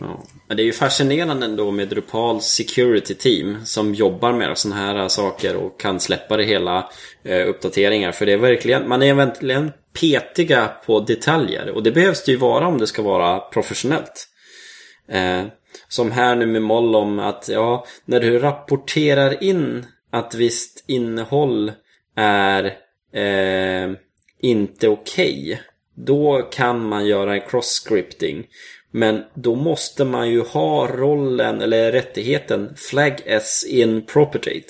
[0.00, 0.22] Ja.
[0.48, 5.08] Men det är ju fascinerande ändå med Drupal Security Team som jobbar med sådana här
[5.08, 6.90] saker och kan släppa det hela
[7.22, 8.12] eh, uppdateringar.
[8.12, 12.38] För det är verkligen, man är verkligen petiga på detaljer och det behövs det ju
[12.38, 14.28] vara om det ska vara professionellt.
[15.08, 15.42] Eh,
[15.88, 21.72] som här nu med Mollom att ja, när du rapporterar in att visst innehåll
[22.16, 22.64] är
[23.12, 23.96] eh,
[24.44, 25.60] inte okej.
[25.96, 28.46] då kan man göra en cross-scripting.
[28.90, 34.62] Men då måste man ju ha rollen eller rättigheten flag as in property.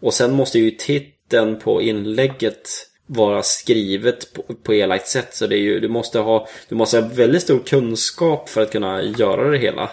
[0.00, 2.68] Och sen måste ju titeln på inlägget
[3.06, 5.34] vara skrivet på, på elakt sätt.
[5.34, 8.72] Så det är ju, du måste ha du måste ha väldigt stor kunskap för att
[8.72, 9.90] kunna göra det hela.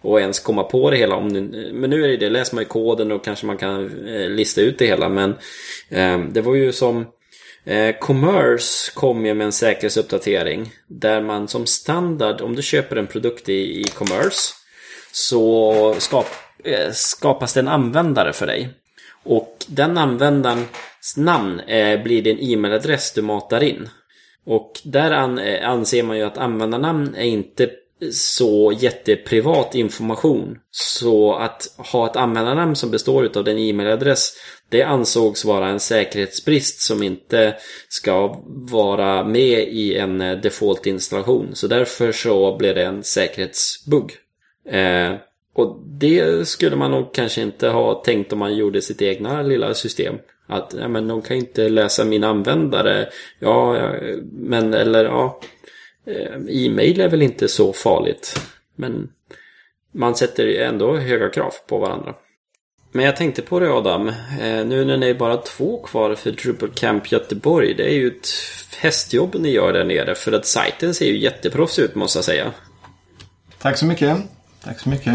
[0.00, 1.16] Och ens komma på det hela.
[1.16, 1.40] Om du,
[1.72, 4.60] men nu är det det, läser man ju koden och kanske man kan eh, lista
[4.60, 5.08] ut det hela.
[5.08, 5.34] Men
[5.88, 7.06] eh, det var ju som
[7.66, 13.06] Eh, Commerce kom ju med en säkerhetsuppdatering där man som standard, om du köper en
[13.06, 14.54] produkt i, i Commerce
[15.12, 16.26] så skap,
[16.64, 18.68] eh, skapas det en användare för dig.
[19.24, 23.88] Och den användarens namn eh, blir din e-mailadress du matar in.
[24.46, 27.70] Och där an, eh, anser man ju att användarnamn är inte
[28.12, 30.58] så jätteprivat information.
[30.70, 34.32] Så att ha ett användarnamn som består av din e-mailadress
[34.68, 37.54] det ansågs vara en säkerhetsbrist som inte
[37.88, 41.50] ska vara med i en eh, default-installation.
[41.52, 44.12] Så därför så blev det en säkerhetsbugg.
[44.68, 45.12] Eh,
[45.54, 49.74] och det skulle man nog kanske inte ha tänkt om man gjorde sitt egna lilla
[49.74, 50.16] system.
[50.48, 53.08] Att ja, men de kan inte läsa min användare.
[53.38, 53.92] Ja
[54.32, 55.40] men eller ja.
[56.06, 58.40] Eh, e-mail är väl inte så farligt.
[58.76, 59.08] Men
[59.94, 62.14] man sätter ändå höga krav på varandra.
[62.92, 64.08] Men jag tänkte på det Adam.
[64.08, 64.14] Eh,
[64.66, 67.74] nu när ni är bara två kvar för Drupal Camp Göteborg.
[67.74, 68.28] Det är ju ett
[68.78, 70.14] hästjobb ni gör där nere.
[70.14, 72.52] För att sajten ser ju jätteproffs ut måste jag säga.
[73.58, 74.16] Tack så mycket.
[74.64, 75.14] Tack så mycket.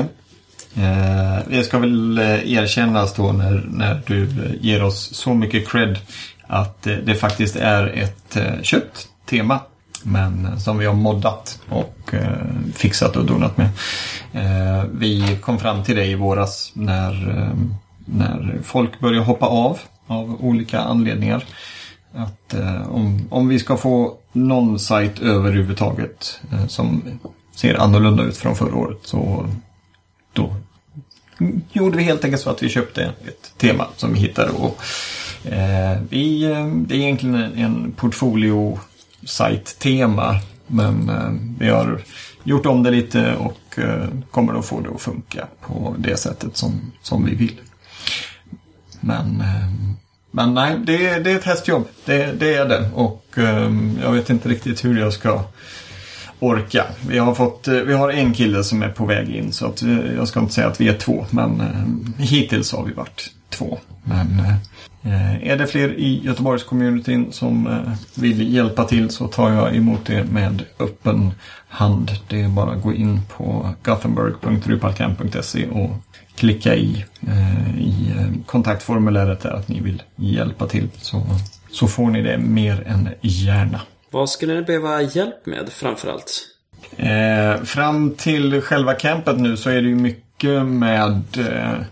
[0.75, 4.27] Eh, det ska väl erkännas då när, när du
[4.61, 5.99] ger oss så mycket cred
[6.47, 9.59] att det faktiskt är ett köpt tema.
[10.05, 12.29] Men eh, som vi har moddat och eh,
[12.75, 13.69] fixat och donat med.
[14.33, 17.57] Eh, vi kom fram till det i våras när, eh,
[18.05, 19.79] när folk började hoppa av
[20.11, 21.43] av olika anledningar.
[22.13, 27.03] Att eh, om, om vi ska få någon sajt överhuvudtaget eh, som
[27.55, 29.49] ser annorlunda ut från förra året så
[30.33, 30.55] då
[31.71, 34.51] gjorde vi helt enkelt så att vi köpte ett tema som vi hittade.
[34.51, 34.77] Och,
[35.51, 37.91] eh, vi, eh, det är egentligen en, en
[39.21, 42.01] portfolio-sajt-tema men eh, vi har
[42.43, 46.57] gjort om det lite och eh, kommer att få det att funka på det sättet
[46.57, 47.59] som, som vi vill.
[48.99, 49.67] Men, eh,
[50.31, 51.87] men nej, det, det är ett hästjobb.
[52.05, 52.89] Det, det är det.
[52.95, 53.71] Och eh,
[54.03, 55.43] jag vet inte riktigt hur jag ska
[56.39, 56.85] orka.
[57.07, 59.81] Vi har, fått, eh, vi har en kille som är på väg in så att,
[59.81, 63.31] eh, jag ska inte säga att vi är två men eh, hittills har vi varit
[63.49, 63.79] två.
[64.03, 64.55] Men eh,
[65.41, 70.23] är det fler i Göteborgscommunityn som eh, vill hjälpa till så tar jag emot det
[70.23, 71.33] med öppen
[71.67, 72.11] hand.
[72.27, 75.89] Det är bara att gå in på gothenburg.drupalcamp.se och
[76.35, 81.23] klicka i, eh, i eh, kontaktformuläret där att ni vill hjälpa till så,
[81.71, 83.81] så får ni det mer än gärna.
[84.11, 86.47] Vad skulle ni behöva hjälp med framförallt?
[86.97, 91.85] Eh, fram till själva campet nu så är det ju mycket med eh,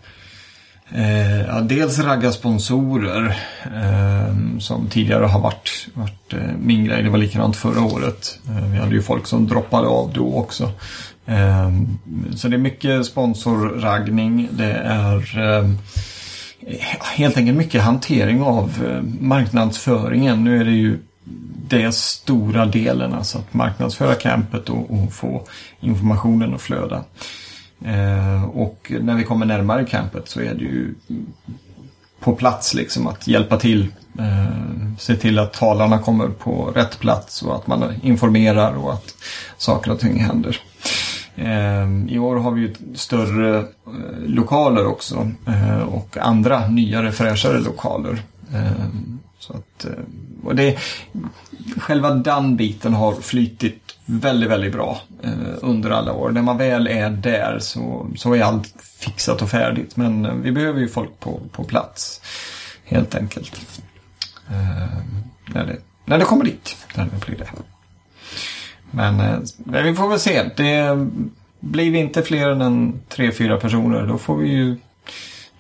[0.96, 7.04] eh, ja, dels ragga sponsorer eh, som tidigare har varit, varit eh, min grej.
[7.04, 8.40] Det var likadant förra året.
[8.48, 10.72] Eh, vi hade ju folk som droppade av då också.
[11.26, 11.72] Eh,
[12.36, 14.50] så det är mycket sponsorraggning.
[14.52, 15.70] Det är eh,
[17.02, 20.44] helt enkelt mycket hantering av eh, marknadsföringen.
[20.44, 21.00] Nu är det ju
[21.68, 25.44] det stora delen, alltså att marknadsföra campet och, och få
[25.80, 27.04] informationen att flöda.
[27.86, 30.96] Eh, och när vi kommer närmare campet så är det ju
[32.20, 33.88] på plats liksom att hjälpa till.
[34.20, 39.16] Eh, se till att talarna kommer på rätt plats och att man informerar och att
[39.58, 40.58] saker och ting händer.
[41.36, 43.66] Eh, I år har vi ju större
[44.26, 45.32] lokaler också
[45.92, 48.22] och andra nyare fräschare lokaler.
[49.40, 49.86] Så att,
[50.44, 50.78] och det,
[51.78, 55.32] själva den biten har flytit väldigt, väldigt bra eh,
[55.62, 56.32] under alla år.
[56.32, 59.98] När man väl är där så, så är allt fixat och färdigt.
[59.98, 62.22] Men eh, vi behöver ju folk på, på plats.
[62.84, 63.82] Helt enkelt.
[64.50, 64.98] Eh,
[65.54, 66.78] när, det, när det kommer dit.
[66.96, 67.50] När det blir det.
[68.92, 70.44] Men eh, vi får väl se.
[70.58, 71.08] Det
[71.60, 74.78] blir vi inte fler än en tre, fyra personer då får vi ju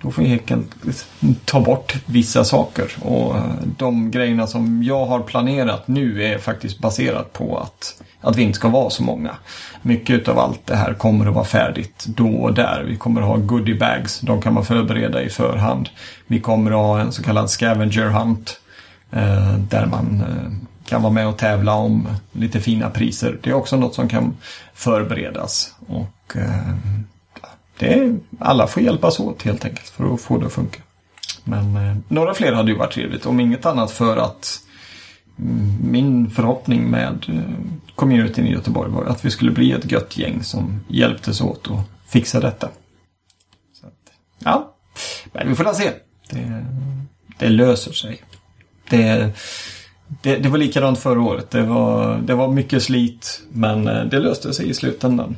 [0.01, 1.07] då får vi helt enkelt
[1.45, 2.91] ta bort vissa saker.
[3.01, 3.35] Och
[3.77, 8.57] de grejerna som jag har planerat nu är faktiskt baserat på att, att vi inte
[8.57, 9.35] ska vara så många.
[9.81, 12.83] Mycket av allt det här kommer att vara färdigt då och där.
[12.87, 14.19] Vi kommer att ha goodie bags.
[14.19, 15.89] De kan man förbereda i förhand.
[16.27, 18.59] Vi kommer att ha en så kallad scavenger hunt.
[19.11, 20.51] Eh, där man eh,
[20.89, 23.39] kan vara med och tävla om lite fina priser.
[23.43, 24.37] Det är också något som kan
[24.73, 25.73] förberedas.
[25.87, 26.73] Och eh,
[27.79, 30.79] det är, alla får hjälpas åt helt enkelt för att få det att funka.
[31.43, 33.25] Men eh, några fler hade ju varit trevligt.
[33.25, 34.59] Om inget annat för att
[35.39, 37.65] mm, min förhoppning med eh,
[37.95, 42.11] communityn i Göteborg var att vi skulle bli ett gött gäng som hjälptes åt att
[42.11, 42.69] fixa detta.
[43.73, 44.75] Så att, ja,
[45.33, 45.91] men vi får se.
[46.29, 46.65] Det,
[47.37, 48.21] det löser sig.
[48.89, 49.31] Det,
[50.21, 51.51] det, det var likadant förra året.
[51.51, 55.35] Det var, det var mycket slit men eh, det löste sig i slutändan.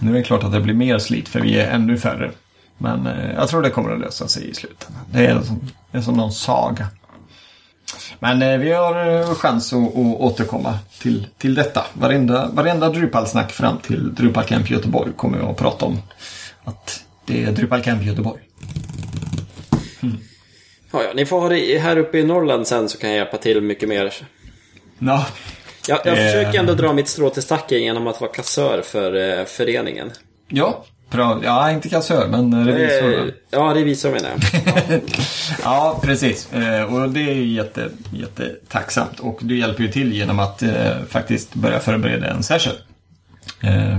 [0.00, 2.30] Nu är det klart att det blir mer slit för vi är ännu färre.
[2.78, 5.02] Men eh, jag tror det kommer att lösa sig i slutändan.
[5.12, 6.86] Det är som, det är som någon saga.
[8.18, 11.86] Men eh, vi har eh, chans att, att återkomma till, till detta.
[11.92, 15.98] Varenda, varenda Drupalsnack fram till Drupal Camp Göteborg kommer jag att prata om.
[16.64, 18.42] Att det är Drupal Camp Göteborg.
[20.90, 23.36] Ja, ja, ni får ha det här uppe i Norrland sen så kan jag hjälpa
[23.36, 24.14] till mycket mer.
[24.98, 25.26] Ja,
[25.88, 26.24] Jag, jag Eh.
[26.26, 30.10] försöker ändå dra mitt strå till stacken genom att vara kassör för eh, föreningen.
[30.48, 31.40] ja, bra.
[31.44, 33.26] Ja, inte kassör, men revisor.
[33.28, 35.00] Eh, ja, revisor menar jag.
[35.64, 36.52] Ja, precis.
[36.52, 39.20] Eh, och det är ju jätte, jättetacksamt.
[39.20, 40.62] Och du hjälper ju till genom att
[41.08, 42.72] faktiskt börja förbereda en session.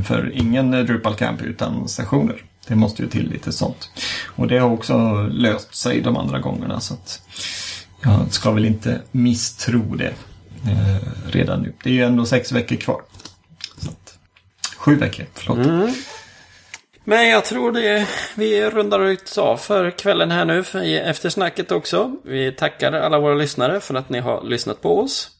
[0.07, 2.43] För ingen Drupal Camp utan sessioner.
[2.67, 3.89] Det måste ju till lite sånt.
[4.35, 6.79] Och det har också löst sig de andra gångerna.
[6.79, 7.21] Så att
[8.03, 10.13] jag ska väl inte misstro det
[10.67, 11.73] eh, redan nu.
[11.83, 13.01] Det är ju ändå sex veckor kvar.
[13.77, 14.17] Så att,
[14.77, 15.65] sju veckor, förlåt.
[15.65, 15.93] Mm.
[17.03, 21.71] Men jag tror det vi rundar ut av för kvällen här nu Efter i eftersnacket
[21.71, 22.15] också.
[22.23, 25.31] Vi tackar alla våra lyssnare för att ni har lyssnat på oss.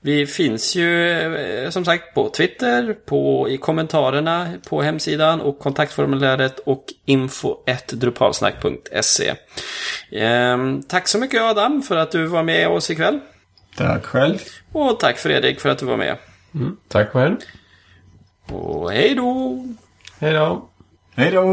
[0.00, 6.58] Vi finns ju eh, som sagt på Twitter, på, i kommentarerna på hemsidan och kontaktformuläret
[6.58, 9.34] och info.drupalsnack.se.
[10.12, 13.20] Ehm, tack så mycket Adam för att du var med oss ikväll.
[13.78, 14.38] Tack själv.
[14.72, 16.16] Och tack Fredrik för att du var med.
[16.88, 17.36] Tack själv.
[18.46, 19.64] Och hej då!
[20.18, 20.68] Hej då.
[21.14, 21.44] Hej då!